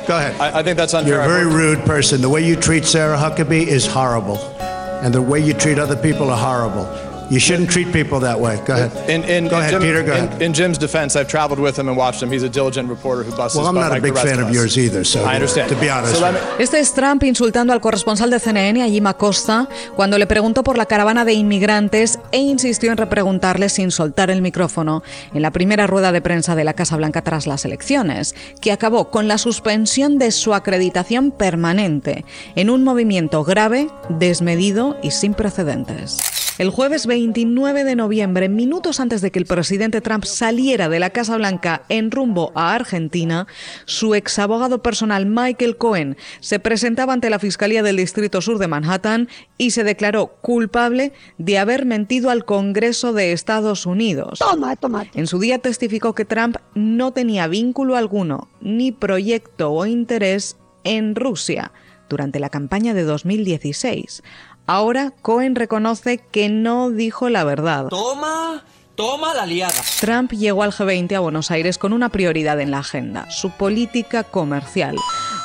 Go 0.06 0.18
ahead. 0.18 0.38
I, 0.40 0.60
I 0.60 0.62
think 0.62 0.76
that's 0.76 0.92
unfair. 0.94 1.14
You're 1.14 1.22
a 1.22 1.28
very 1.28 1.46
rude 1.46 1.84
person. 1.86 2.20
The 2.20 2.28
way 2.28 2.46
you 2.46 2.56
treat 2.56 2.84
Sarah 2.84 3.16
Huckabee 3.16 3.66
is 3.66 3.86
horrible. 3.86 4.38
And 4.38 5.14
the 5.14 5.22
way 5.22 5.40
you 5.40 5.54
treat 5.54 5.78
other 5.78 5.96
people 5.96 6.30
are 6.30 6.36
horrible. 6.36 6.84
You 7.30 7.40
shouldn't 7.40 7.70
treat 7.70 7.90
people 7.92 8.20
that 8.20 8.38
way. 8.38 8.60
Go 8.66 8.74
ahead. 8.74 8.92
In, 9.08 9.24
in, 9.24 9.48
Go 9.48 9.56
in 9.56 9.62
ahead, 9.62 9.70
Jim- 9.72 9.82
Peter. 9.82 10.02
Go 10.02 10.12
ahead. 10.12 10.42
In, 10.42 10.52
Jim's 10.52 10.76
defense, 10.78 11.16
I've 11.16 11.26
traveled 11.26 11.58
with 11.58 11.76
him 11.78 11.88
and 11.88 11.96
watched 11.96 12.22
him. 12.22 12.30
He's 12.30 12.42
a 12.42 12.48
diligent 12.50 12.88
reporter 12.88 13.22
who 13.24 13.34
busts 13.34 13.56
Well, 13.56 13.64
his 13.64 13.68
I'm 13.70 13.74
not 13.74 13.86
a 13.90 13.94
like 13.94 14.02
the 14.02 14.12
big 14.12 14.18
fan 14.22 14.38
of 14.40 14.48
of 14.48 14.54
yours 14.54 14.76
either, 14.76 15.04
so 15.04 15.24
I 15.24 15.34
understand. 15.36 15.68
to 15.70 15.76
be 15.76 15.88
honest. 15.88 16.16
So 16.16 16.26
Este 16.58 16.78
es 16.80 16.92
Trump 16.92 17.22
insultando 17.24 17.72
al 17.72 17.80
corresponsal 17.80 18.30
de 18.30 18.38
CNN, 18.38 18.82
a 18.82 18.88
Jim 18.88 19.06
Acosta, 19.06 19.68
cuando 19.96 20.18
le 20.18 20.26
preguntó 20.26 20.62
por 20.62 20.76
la 20.76 20.86
caravana 20.86 21.24
de 21.24 21.32
inmigrantes 21.32 22.18
e 22.30 22.38
insistió 22.38 22.90
en 22.92 22.98
repreguntarle 22.98 23.68
sin 23.70 23.90
soltar 23.90 24.30
el 24.30 24.42
micrófono 24.42 25.02
en 25.32 25.40
la 25.42 25.50
primera 25.50 25.86
rueda 25.86 26.12
de 26.12 26.20
prensa 26.20 26.54
de 26.54 26.64
la 26.64 26.74
Casa 26.74 26.96
Blanca 26.96 27.22
tras 27.22 27.46
las 27.46 27.64
elecciones, 27.64 28.34
que 28.60 28.70
acabó 28.70 29.10
con 29.10 29.28
la 29.28 29.38
suspensión 29.38 30.18
de 30.18 30.30
su 30.30 30.52
acreditación 30.54 31.30
permanente, 31.30 32.24
en 32.54 32.68
un 32.70 32.84
movimiento 32.84 33.44
grave, 33.44 33.88
desmedido 34.08 34.96
y 35.02 35.10
sin 35.10 35.34
precedentes. 35.34 36.18
El 36.58 36.70
jueves 36.70 37.06
29 37.14 37.84
de 37.84 37.94
noviembre, 37.94 38.48
minutos 38.48 38.98
antes 38.98 39.20
de 39.20 39.30
que 39.30 39.38
el 39.38 39.46
presidente 39.46 40.00
Trump 40.00 40.24
saliera 40.24 40.88
de 40.88 40.98
la 40.98 41.10
Casa 41.10 41.36
Blanca 41.36 41.84
en 41.88 42.10
rumbo 42.10 42.50
a 42.56 42.74
Argentina, 42.74 43.46
su 43.84 44.16
exabogado 44.16 44.82
personal 44.82 45.24
Michael 45.24 45.76
Cohen 45.76 46.16
se 46.40 46.58
presentaba 46.58 47.12
ante 47.12 47.30
la 47.30 47.38
Fiscalía 47.38 47.84
del 47.84 47.98
Distrito 47.98 48.40
Sur 48.40 48.58
de 48.58 48.66
Manhattan 48.66 49.28
y 49.58 49.70
se 49.70 49.84
declaró 49.84 50.38
culpable 50.40 51.12
de 51.38 51.56
haber 51.56 51.86
mentido 51.86 52.30
al 52.30 52.44
Congreso 52.44 53.12
de 53.12 53.30
Estados 53.30 53.86
Unidos. 53.86 54.40
Toma, 54.40 54.74
toma. 54.74 55.06
En 55.14 55.28
su 55.28 55.38
día 55.38 55.60
testificó 55.60 56.16
que 56.16 56.24
Trump 56.24 56.56
no 56.74 57.12
tenía 57.12 57.46
vínculo 57.46 57.94
alguno, 57.94 58.48
ni 58.60 58.90
proyecto 58.90 59.70
o 59.70 59.86
interés 59.86 60.56
en 60.82 61.14
Rusia 61.14 61.70
durante 62.08 62.40
la 62.40 62.50
campaña 62.50 62.92
de 62.92 63.04
2016. 63.04 64.22
Ahora 64.66 65.12
Cohen 65.20 65.56
reconoce 65.56 66.18
que 66.18 66.48
no 66.48 66.90
dijo 66.90 67.28
la 67.28 67.44
verdad. 67.44 67.88
Toma, 67.88 68.64
toma 68.94 69.34
la 69.34 69.44
liada. 69.44 69.74
Trump 70.00 70.32
llegó 70.32 70.62
al 70.62 70.72
G20 70.72 71.14
a 71.16 71.20
Buenos 71.20 71.50
Aires 71.50 71.76
con 71.76 71.92
una 71.92 72.08
prioridad 72.08 72.58
en 72.58 72.70
la 72.70 72.78
agenda, 72.78 73.30
su 73.30 73.50
política 73.50 74.24
comercial. 74.24 74.96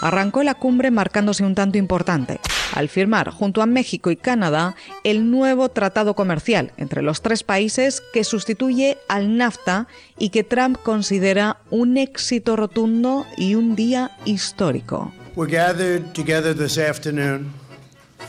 Arrancó 0.01 0.41
la 0.43 0.53
cumbre 0.53 0.89
marcándose 0.89 1.43
un 1.43 1.53
tanto 1.53 1.77
importante, 1.77 2.39
al 2.73 2.87
firmar 2.87 3.31
junto 3.31 3.61
a 3.61 3.65
México 3.65 4.09
y 4.09 4.15
Canadá 4.15 4.75
el 5.03 5.29
nuevo 5.29 5.67
tratado 5.67 6.13
comercial 6.13 6.71
entre 6.77 7.01
los 7.01 7.21
tres 7.21 7.43
países 7.43 8.01
que 8.13 8.23
sustituye 8.23 8.97
al 9.09 9.35
NAFTA 9.35 9.87
y 10.17 10.29
que 10.29 10.45
Trump 10.45 10.77
considera 10.81 11.57
un 11.71 11.97
éxito 11.97 12.55
rotundo 12.55 13.25
y 13.35 13.55
un 13.55 13.75
día 13.75 14.11
histórico. 14.23 15.11
We're 15.35 15.51
gathered 15.51 16.13
together 16.13 16.55
this 16.55 16.77
afternoon 16.77 17.58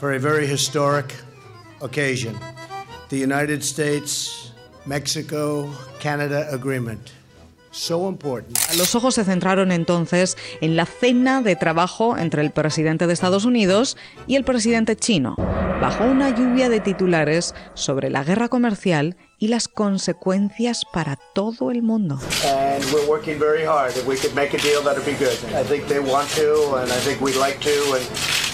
for 0.01 0.15
a 0.15 0.19
very 0.19 0.47
historic 0.47 1.15
occasion 1.83 2.35
the 3.11 3.19
United 3.19 3.63
States 3.63 4.53
Mexico 4.87 5.69
Canada 6.01 6.49
Agreement. 6.53 7.11
So 7.71 8.09
important. 8.09 8.59
Los 8.77 8.95
ojos 8.95 9.15
se 9.15 9.25
centraron 9.25 9.71
entonces 9.71 10.37
en 10.61 10.75
la 10.75 10.87
cena 10.87 11.43
de 11.43 11.55
trabajo 11.55 12.17
entre 12.17 12.43
el 12.43 12.51
presidente 12.51 13.07
de 13.07 13.13
Estados 13.13 13.45
Unidos 13.45 13.97
y 14.27 14.37
el 14.37 14.45
presidente 14.45 14.97
chino, 14.97 15.37
bajo 15.37 16.05
una 16.05 16.31
lluvia 16.31 16.69
de 16.69 16.81
titulares 16.81 17.55
sobre 17.75 18.11
la 18.11 18.25
guerra 18.25 18.49
comercial 18.49 19.17
y 19.39 19.49
las 19.49 19.69
consecuencias 19.69 20.85
para 20.93 21.17
todo 21.35 21.71
el 21.71 21.83
mundo. 21.83 22.19
And 22.43 22.83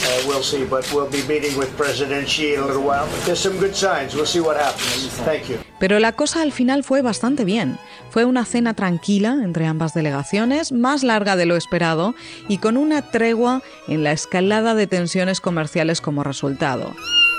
uh, 0.03 0.29
we'll 0.29 0.43
see. 0.43 0.65
But 0.65 0.85
we'll 0.93 1.11
be 1.11 1.23
meeting 1.29 1.57
with 1.59 1.71
President 1.77 2.29
Xi 2.29 2.55
in 2.55 2.61
a 2.61 2.67
little 2.67 2.83
while. 2.83 3.07
There's 3.25 3.41
some 3.41 3.59
good 3.59 3.75
signs. 3.75 4.15
We'll 4.15 4.27
see 4.27 4.41
what 4.41 4.57
happens. 4.57 5.09
Thank 5.25 5.49
you. 5.49 5.59
Pero 5.79 5.99
la 5.99 6.13
cosa 6.13 6.43
al 6.43 6.53
final 6.53 6.85
fue 6.85 7.03
bastante 7.03 7.45
bien. 7.45 7.79
Fue 8.11 8.25
una 8.25 8.45
cena 8.45 8.75
tranquila 8.75 9.39
entre 9.43 9.67
ambas 9.67 9.93
delegaciones, 9.93 10.73
más 10.73 11.03
larga 11.03 11.37
de 11.37 11.47
lo 11.47 11.57
esperado 11.57 12.15
y 12.49 12.59
con 12.59 12.77
una 12.77 13.03
tregua 13.03 13.63
en 13.89 14.03
la 14.03 14.13
escalada 14.13 14.75
de 14.75 14.87
tensiones 14.87 15.41
comerciales 15.41 16.01
como 16.01 16.25
resultado. 16.25 16.95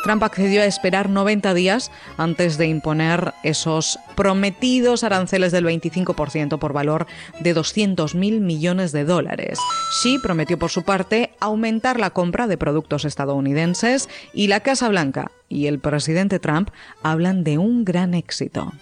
Trump 0.08 0.24
accedió 0.24 0.62
a 0.62 0.66
esperar 0.66 1.10
90 1.10 1.54
días 1.54 1.92
antes 2.16 2.58
de 2.58 2.68
imponer 2.68 3.34
esos 3.44 4.00
prometidos 4.16 5.04
aranceles 5.04 5.52
del 5.52 5.66
25% 5.66 6.60
por 6.60 6.72
valor 6.72 7.08
de 7.42 7.54
200 7.54 8.16
mil 8.16 8.40
millones 8.40 8.94
de 8.94 9.04
dólares. 9.04 9.60
Xi 10.02 10.18
prometió 10.20 10.58
por 10.58 10.70
su 10.70 10.84
parte 10.84 11.32
aumentar 11.42 12.00
la 12.00 12.12
compra 12.12 12.48
de 12.48 12.58
productos 12.58 13.04
estadounidenses 13.04 14.08
y 14.34 14.48
la 14.48 14.62
Casa 14.62 14.88
Blanca 14.88 15.30
y 15.50 15.68
el 15.68 15.80
presidente 15.80 16.40
Trump 16.40 16.70
hablan 17.04 17.44
de 17.44 17.58
un 17.58 17.86
gran 17.86 18.14
éxito. 18.14 18.74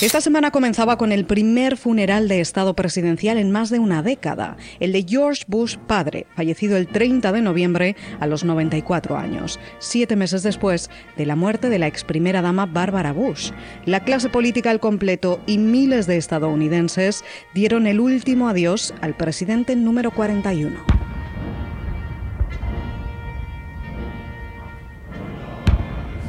Esta 0.00 0.20
semana 0.20 0.50
comenzaba 0.50 0.98
con 0.98 1.12
el 1.12 1.24
primer 1.24 1.76
funeral 1.76 2.28
de 2.28 2.40
Estado 2.40 2.74
presidencial 2.74 3.38
en 3.38 3.50
más 3.50 3.70
de 3.70 3.78
una 3.78 4.02
década, 4.02 4.56
el 4.80 4.92
de 4.92 5.04
George 5.06 5.44
Bush 5.46 5.76
padre, 5.76 6.26
fallecido 6.34 6.76
el 6.76 6.88
30 6.88 7.32
de 7.32 7.42
noviembre 7.42 7.96
a 8.18 8.26
los 8.26 8.44
94 8.44 9.16
años, 9.16 9.60
siete 9.78 10.16
meses 10.20 10.44
después 10.44 10.90
de 11.16 11.26
la 11.26 11.34
muerte 11.34 11.68
de 11.68 11.80
la 11.80 11.88
ex 11.88 12.04
primera 12.04 12.42
dama 12.42 12.66
Barbara 12.66 13.12
Bush. 13.12 13.50
La 13.86 14.04
clase 14.04 14.28
política 14.28 14.70
al 14.70 14.78
completo 14.78 15.40
y 15.46 15.58
miles 15.58 16.06
de 16.06 16.16
estadounidenses 16.16 17.24
dieron 17.54 17.88
el 17.88 17.98
último 17.98 18.48
adiós 18.48 18.94
al 19.00 19.16
presidente 19.16 19.74
número 19.74 20.12
41. 20.12 21.00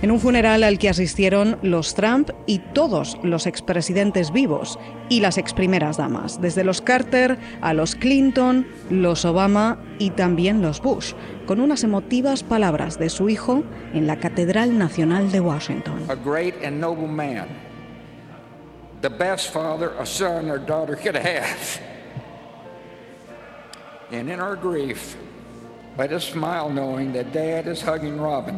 En 0.01 0.10
un 0.10 0.19
funeral 0.19 0.63
al 0.63 0.80
que 0.80 0.89
asistieron 0.89 1.60
los 1.62 1.93
Trump 1.93 2.32
y 2.47 2.58
todos 2.58 3.19
los 3.21 3.45
expresidentes 3.45 4.32
vivos 4.32 4.80
y 5.10 5.19
las 5.19 5.38
exprimeras 5.38 5.97
damas, 5.97 6.41
desde 6.41 6.63
los 6.63 6.82
Carter 6.82 7.38
a 7.62 7.75
los 7.75 7.93
Clinton, 7.93 8.65
los 8.89 9.25
Obama 9.25 9.77
y 9.99 10.10
también 10.10 10.63
los 10.63 10.82
Bush, 10.82 11.13
con 11.51 11.59
unas 11.59 11.83
emotivas 11.83 12.43
palabras 12.43 12.97
de 12.97 13.09
su 13.09 13.27
hijo 13.27 13.65
en 13.93 14.07
la 14.07 14.15
Catedral 14.15 14.77
Nacional 14.77 15.33
de 15.33 15.41
Washington. 15.41 16.09
a 16.09 16.15
great 16.15 16.55
and 16.63 16.79
noble 16.79 17.09
man, 17.09 17.49
the 19.01 19.09
best 19.09 19.51
father 19.51 19.89
a 19.99 20.05
son 20.05 20.49
or 20.49 20.57
daughter 20.57 20.95
could 20.95 21.13
have. 21.13 21.81
And 24.13 24.29
in 24.29 24.39
our 24.39 24.55
grief, 24.55 25.17
let 25.97 26.13
us 26.13 26.23
smile 26.23 26.69
knowing 26.69 27.11
that 27.11 27.33
Dad 27.33 27.67
is 27.67 27.81
hugging 27.81 28.17
Robin 28.17 28.57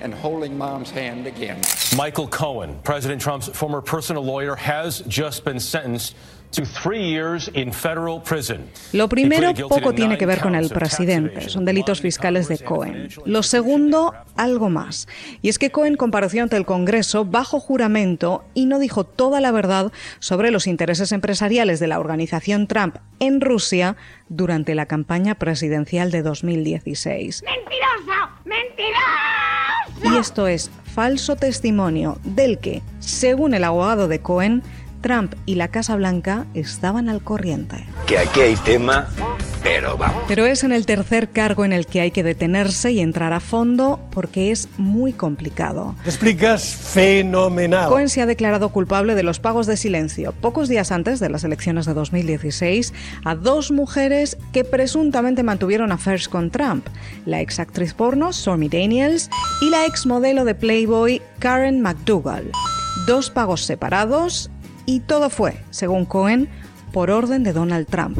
and 0.00 0.14
holding 0.14 0.56
Mom's 0.56 0.92
hand 0.92 1.26
again. 1.26 1.60
Michael 1.96 2.28
Cohen, 2.28 2.78
President 2.84 3.20
Trump's 3.20 3.48
former 3.48 3.80
personal 3.80 4.24
lawyer, 4.24 4.54
has 4.54 5.00
just 5.08 5.44
been 5.44 5.58
sentenced 5.58 6.14
to 6.52 6.64
three 6.64 7.10
years 7.10 7.50
in 7.54 7.72
federal 7.72 8.22
prison. 8.22 8.68
Lo 8.92 9.08
primero 9.08 9.52
poco 9.68 9.90
to 9.90 9.94
tiene 9.94 10.18
que 10.18 10.26
ver 10.26 10.40
con 10.40 10.54
el 10.54 10.68
presidente, 10.68 11.48
son 11.48 11.64
delitos 11.64 12.00
fiscales 12.00 12.48
de 12.48 12.58
Cohen. 12.58 13.08
Lo 13.24 13.42
segundo, 13.42 14.14
algo 14.36 14.68
más. 14.68 15.08
Y 15.40 15.48
es 15.48 15.58
que 15.58 15.70
Cohen 15.70 15.96
compareció 15.96 16.42
ante 16.42 16.56
el 16.56 16.66
Congreso 16.66 17.24
bajo 17.24 17.58
juramento 17.58 18.44
y 18.54 18.66
no 18.66 18.78
dijo 18.78 19.04
toda 19.04 19.40
la 19.40 19.50
verdad 19.50 19.92
sobre 20.18 20.50
los 20.50 20.66
intereses 20.66 21.12
empresariales 21.12 21.80
de 21.80 21.88
la 21.88 21.98
organización 21.98 22.66
Trump 22.66 22.96
en 23.18 23.40
Rusia 23.40 23.96
durante 24.28 24.74
la 24.74 24.86
campaña 24.86 25.34
presidencial 25.34 26.10
de 26.10 26.22
2016. 26.22 27.44
¡Mentiroso! 27.44 28.30
¡Mentiroso! 28.44 29.42
Y 30.04 30.16
esto 30.18 30.46
es 30.48 30.70
falso 30.84 31.36
testimonio 31.36 32.18
del 32.24 32.58
que, 32.58 32.82
según 32.98 33.54
el 33.54 33.64
abogado 33.64 34.08
de 34.08 34.20
Cohen, 34.20 34.62
Trump 35.02 35.34
y 35.44 35.56
la 35.56 35.68
Casa 35.68 35.96
Blanca 35.96 36.46
estaban 36.54 37.08
al 37.08 37.22
corriente. 37.22 37.84
Que 38.06 38.18
aquí 38.18 38.40
hay 38.40 38.56
tema, 38.56 39.08
pero 39.62 39.98
vamos. 39.98 40.22
Pero 40.28 40.46
es 40.46 40.64
en 40.64 40.72
el 40.72 40.86
tercer 40.86 41.28
cargo 41.28 41.64
en 41.64 41.72
el 41.72 41.86
que 41.86 42.00
hay 42.00 42.10
que 42.10 42.22
detenerse 42.22 42.92
y 42.92 43.00
entrar 43.00 43.32
a 43.32 43.40
fondo 43.40 44.00
porque 44.10 44.50
es 44.50 44.68
muy 44.78 45.12
complicado. 45.12 45.94
Te 46.04 46.10
explicas 46.10 46.64
fenomenal. 46.64 47.88
Cohen 47.88 48.08
se 48.08 48.22
ha 48.22 48.26
declarado 48.26 48.70
culpable 48.70 49.14
de 49.14 49.22
los 49.22 49.40
pagos 49.40 49.66
de 49.66 49.76
silencio 49.76 50.32
pocos 50.32 50.68
días 50.68 50.92
antes 50.92 51.20
de 51.20 51.28
las 51.28 51.44
elecciones 51.44 51.86
de 51.86 51.94
2016 51.94 52.94
a 53.24 53.34
dos 53.34 53.70
mujeres 53.70 54.38
que 54.52 54.64
presuntamente 54.64 55.42
mantuvieron 55.42 55.92
affairs 55.92 56.28
con 56.28 56.50
Trump, 56.50 56.86
la 57.26 57.40
ex 57.40 57.58
actriz 57.58 57.94
porno 57.94 58.32
Stormy 58.32 58.68
Daniels 58.68 59.28
y 59.60 59.70
la 59.70 59.86
ex 59.86 60.06
modelo 60.06 60.44
de 60.44 60.54
Playboy 60.54 61.20
Karen 61.40 61.80
McDougall. 61.80 62.50
Dos 63.06 63.30
pagos 63.30 63.64
separados 63.64 64.51
y 64.86 65.00
todo 65.00 65.30
fue, 65.30 65.62
según 65.70 66.06
Cohen, 66.06 66.48
por 66.92 67.10
orden 67.10 67.42
de 67.44 67.52
Donald 67.52 67.86
Trump. 67.88 68.18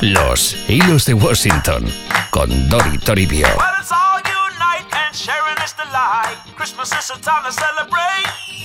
Los 0.00 0.56
hilos 0.68 1.04
de 1.06 1.14
Washington 1.14 1.84
con 2.30 2.68
Dori 2.68 2.98
Toribio. 2.98 3.48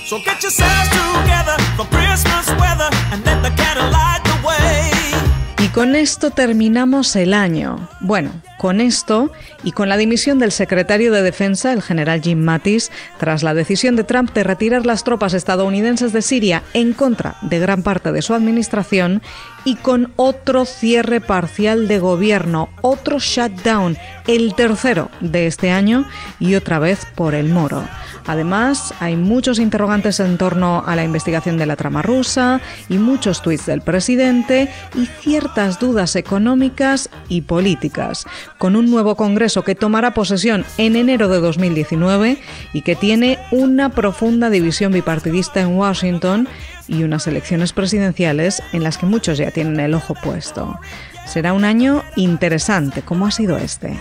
So 0.10 0.18
get 0.26 0.42
yourselves 0.42 0.90
together 0.90 1.56
for 1.78 1.86
Christmas 1.86 2.50
weather 2.60 2.90
and 3.12 3.24
let 3.26 3.44
the 3.44 3.52
candle 3.56 3.92
light 3.92 4.24
the 4.24 4.48
way. 4.48 5.29
Y 5.62 5.68
con 5.70 5.96
esto 5.96 6.32
terminamos 6.32 7.18
el 7.18 7.34
año. 7.34 7.90
Bueno, 8.00 8.32
con 8.58 8.80
esto 8.80 9.30
y 9.62 9.74
con 9.74 9.90
la 9.90 9.98
dimisión 9.98 10.40
del 10.40 10.54
secretario 10.54 11.12
de 11.12 11.22
Defensa, 11.22 11.74
el 11.74 11.82
general 11.82 12.22
Jim 12.22 12.40
Mattis, 12.40 12.92
tras 13.18 13.44
la 13.44 13.54
decisión 13.54 13.98
de 13.98 14.06
Trump 14.06 14.32
de 14.34 14.46
retirar 14.46 14.86
las 14.86 15.04
tropas 15.04 15.34
estadounidenses 15.34 16.14
de 16.14 16.22
Siria 16.22 16.64
en 16.74 16.94
contra 16.94 17.36
de 17.42 17.60
gran 17.60 17.84
parte 17.84 18.14
de 18.14 18.22
su 18.22 18.34
administración 18.34 19.22
y 19.66 19.76
con 19.76 20.14
otro 20.16 20.64
cierre 20.64 21.20
parcial 21.20 21.90
de 21.90 22.00
gobierno, 22.00 22.70
otro 22.82 23.20
shutdown, 23.20 23.98
el 24.28 24.56
tercero 24.56 25.12
de 25.20 25.48
este 25.48 25.72
año 25.72 26.06
y 26.40 26.56
otra 26.56 26.80
vez 26.80 27.06
por 27.16 27.36
el 27.36 27.50
moro. 27.50 27.84
Además, 28.26 28.94
hay 29.00 29.16
muchos 29.16 29.60
interrogantes 29.60 30.20
en 30.20 30.38
torno 30.38 30.84
a 30.86 30.96
la 30.96 31.04
investigación 31.04 31.58
de 31.58 31.66
la 31.66 31.76
trama 31.76 32.02
rusa 32.02 32.62
y 32.90 32.98
muchos 32.98 33.42
tuits 33.42 33.66
del 33.66 33.82
presidente 33.82 34.70
y 34.96 35.06
ciertas 35.06 35.80
dudas 35.80 36.16
económicas 36.16 37.10
y 37.28 37.42
políticas, 37.42 38.26
con 38.58 38.76
un 38.76 38.90
nuevo 38.90 39.16
Congreso 39.16 39.64
que 39.64 39.76
tomará 39.76 40.14
posesión 40.14 40.66
en 40.78 40.96
enero 40.96 41.28
de 41.28 41.40
2019 41.40 42.38
y 42.74 42.82
que 42.82 42.96
tiene 42.96 43.40
una 43.52 43.90
profunda 43.90 44.50
división 44.50 44.92
bipartidista 44.92 45.62
en 45.62 45.76
Washington 45.76 46.48
y 46.88 47.04
unas 47.04 47.28
elecciones 47.28 47.74
presidenciales 47.74 48.62
en 48.74 48.84
las 48.84 48.98
que 48.98 49.06
muchos 49.06 49.38
ya 49.38 49.52
tienen 49.52 49.80
el 49.80 49.94
ojo 49.94 50.16
puesto. 50.16 50.80
Será 51.26 51.54
un 51.54 51.64
año 51.64 52.04
interesante, 52.16 53.04
como 53.04 53.28
ha 53.28 53.32
sido 53.32 53.58
este. 53.58 54.00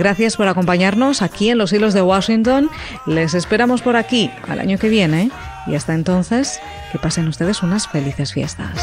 Gracias 0.00 0.38
por 0.38 0.48
acompañarnos 0.48 1.20
aquí 1.20 1.50
en 1.50 1.58
los 1.58 1.74
hilos 1.74 1.92
de 1.92 2.00
Washington. 2.00 2.70
Les 3.04 3.34
esperamos 3.34 3.82
por 3.82 3.96
aquí 3.96 4.30
al 4.48 4.58
año 4.58 4.78
que 4.78 4.88
viene 4.88 5.30
y 5.66 5.74
hasta 5.74 5.92
entonces 5.92 6.58
que 6.90 6.98
pasen 6.98 7.28
ustedes 7.28 7.62
unas 7.62 7.86
felices 7.86 8.32
fiestas. 8.32 8.82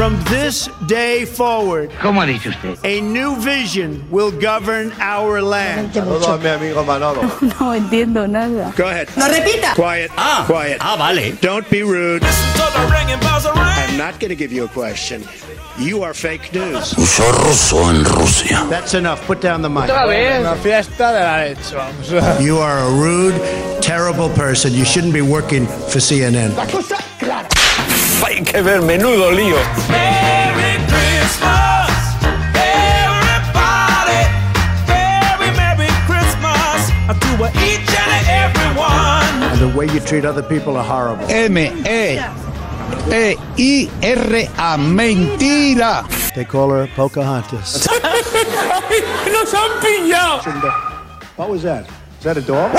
From 0.00 0.16
this 0.30 0.70
day 0.86 1.26
forward, 1.26 1.90
¿Cómo 2.00 2.22
ha 2.22 2.26
dicho 2.26 2.48
usted? 2.48 2.78
a 2.84 3.02
new 3.02 3.36
vision 3.36 4.02
will 4.10 4.30
govern 4.30 4.92
our 4.98 5.42
land. 5.42 5.92
Saludos 5.92 6.26
a 6.26 6.38
mi 6.38 6.48
amigo 6.48 6.82
Manolo. 6.86 7.20
No 7.60 7.74
entiendo 7.74 8.26
nada. 8.26 8.72
Go 8.78 8.86
ahead. 8.88 9.10
No 9.18 9.28
repita. 9.28 9.74
Quiet. 9.74 10.10
Ah. 10.16 10.44
Quiet. 10.46 10.78
Ah, 10.80 10.96
vale. 10.96 11.32
Don't 11.42 11.68
be 11.68 11.82
rude. 11.82 12.22
So 12.22 12.64
the 12.70 12.90
ringing 12.90 13.20
bells 13.20 13.44
are. 13.44 13.52
I'm 13.54 13.98
not 13.98 14.18
going 14.18 14.30
to 14.30 14.34
give 14.34 14.50
you 14.50 14.64
a 14.64 14.68
question. 14.68 15.22
You 15.78 16.02
are 16.02 16.14
fake 16.14 16.50
news. 16.54 16.94
Usó 16.94 17.30
ruso 17.44 17.90
en 17.90 18.02
Rusia. 18.02 18.66
That's 18.70 18.94
enough. 18.94 19.20
Put 19.26 19.42
down 19.42 19.60
the 19.60 19.68
mic. 19.68 19.90
Una 19.90 20.56
fiesta 20.56 21.12
de 21.12 21.20
la 21.20 21.36
leche. 21.44 22.42
You 22.42 22.56
are 22.56 22.78
a 22.78 22.90
rude, 22.90 23.34
terrible 23.82 24.30
person. 24.30 24.72
You 24.72 24.86
shouldn't 24.86 25.12
be 25.12 25.20
working 25.20 25.66
for 25.66 26.00
CNN. 26.00 26.56
Hay 28.26 28.42
que 28.42 28.60
ver, 28.62 28.82
menudo 28.82 29.30
lío. 29.32 29.56
Merry 29.88 30.78
Christmas, 30.86 31.90
everybody. 32.54 34.22
Merry, 34.86 35.50
Merry 35.56 35.88
Christmas 36.06 36.90
to 37.08 37.46
each 37.64 37.90
and 37.90 38.26
every 38.28 38.70
one. 38.78 39.42
And 39.50 39.60
the 39.60 39.76
way 39.76 39.86
you 39.86 40.00
treat 40.00 40.24
other 40.24 40.42
people 40.42 40.76
are 40.76 40.84
horrible. 40.84 41.24
M-E. 41.28 42.20
E-I-R-A. 43.56 44.76
Mentira. 44.78 46.04
They 46.34 46.44
call 46.44 46.70
her 46.70 46.86
Pocahontas. 46.94 47.88
¡Nos 49.32 49.52
han 49.54 49.80
pillado! 49.80 50.42
What 51.36 51.48
was 51.48 51.62
that? 51.62 51.86
Is 52.20 52.24
that 52.24 52.36
a 52.36 52.42
dog? 52.42 52.70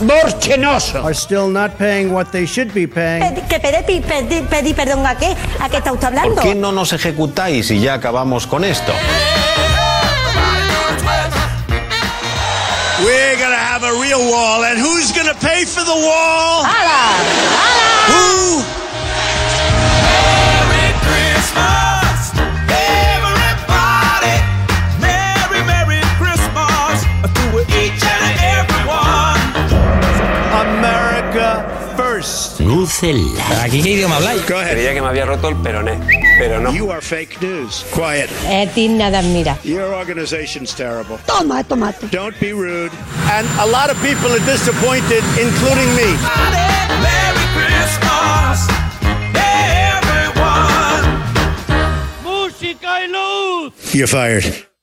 ¡Borchenoso! 0.00 1.04
Are 1.04 1.14
still 1.14 1.48
not 1.48 1.78
paying 1.78 2.12
what 2.12 2.32
they 2.32 2.46
should 2.46 2.74
be 2.74 2.84
paying. 2.84 3.32
Que 3.48 3.60
pedí, 3.60 4.00
pedí, 4.00 4.40
pedí 4.50 4.74
perdón 4.74 5.06
a 5.06 5.14
qué? 5.14 5.36
¿A 5.60 5.68
qué 5.68 5.76
está 5.76 5.92
usted 5.92 6.08
hablando? 6.08 6.34
¿Por 6.34 6.42
qué 6.42 6.56
no 6.56 6.72
nos 6.72 6.92
ejecutáis 6.92 7.70
y 7.70 7.80
ya 7.80 7.94
acabamos 7.94 8.48
con 8.48 8.64
esto? 8.64 8.92
We're 13.04 13.36
gonna 13.36 13.54
have 13.54 13.84
a 13.84 13.92
real 14.02 14.18
wall, 14.18 14.64
and 14.64 14.80
who's 14.80 15.12
gonna 15.12 15.34
pay 15.34 15.64
for 15.64 15.84
the 15.84 15.94
wall? 15.94 16.64
¡Hala! 16.64 17.14
¡Hala! 17.54 18.43
First. 33.04 33.62
¿Aquí 33.62 33.82
qué 33.82 33.90
idioma 33.90 34.16
habláis? 34.16 34.46
Go 34.48 34.56
ahead. 34.56 34.72
Creía 34.72 34.94
que 34.94 35.00
me 35.02 35.08
había 35.08 35.24
roto 35.26 35.48
el 35.48 35.56
peroné, 35.56 35.98
pero 36.38 36.60
no. 36.60 36.72
You 36.72 36.90
are 36.90 37.00
fake 37.00 37.40
news. 37.40 37.84
Quiet. 37.92 38.30
Eh, 38.46 38.68
tin 38.74 38.98
nada, 38.98 39.22
mira. 39.22 39.58
Your 39.64 39.92
organization's 39.94 40.74
terrible. 40.74 41.18
Toma, 41.26 41.62
tomate. 41.64 42.08
Don't 42.10 42.38
be 42.40 42.52
rude. 42.52 42.92
And 43.30 43.46
a 43.58 43.66
lot 43.66 43.90
of 43.90 44.00
people 44.02 44.30
are 44.32 44.44
disappointed, 44.46 45.22
including 45.38 45.94
me. 45.96 46.16
Merry 47.02 47.46
Christmas, 47.54 48.68
everyone. 49.34 50.44
You're 53.92 54.08
fired. 54.08 54.73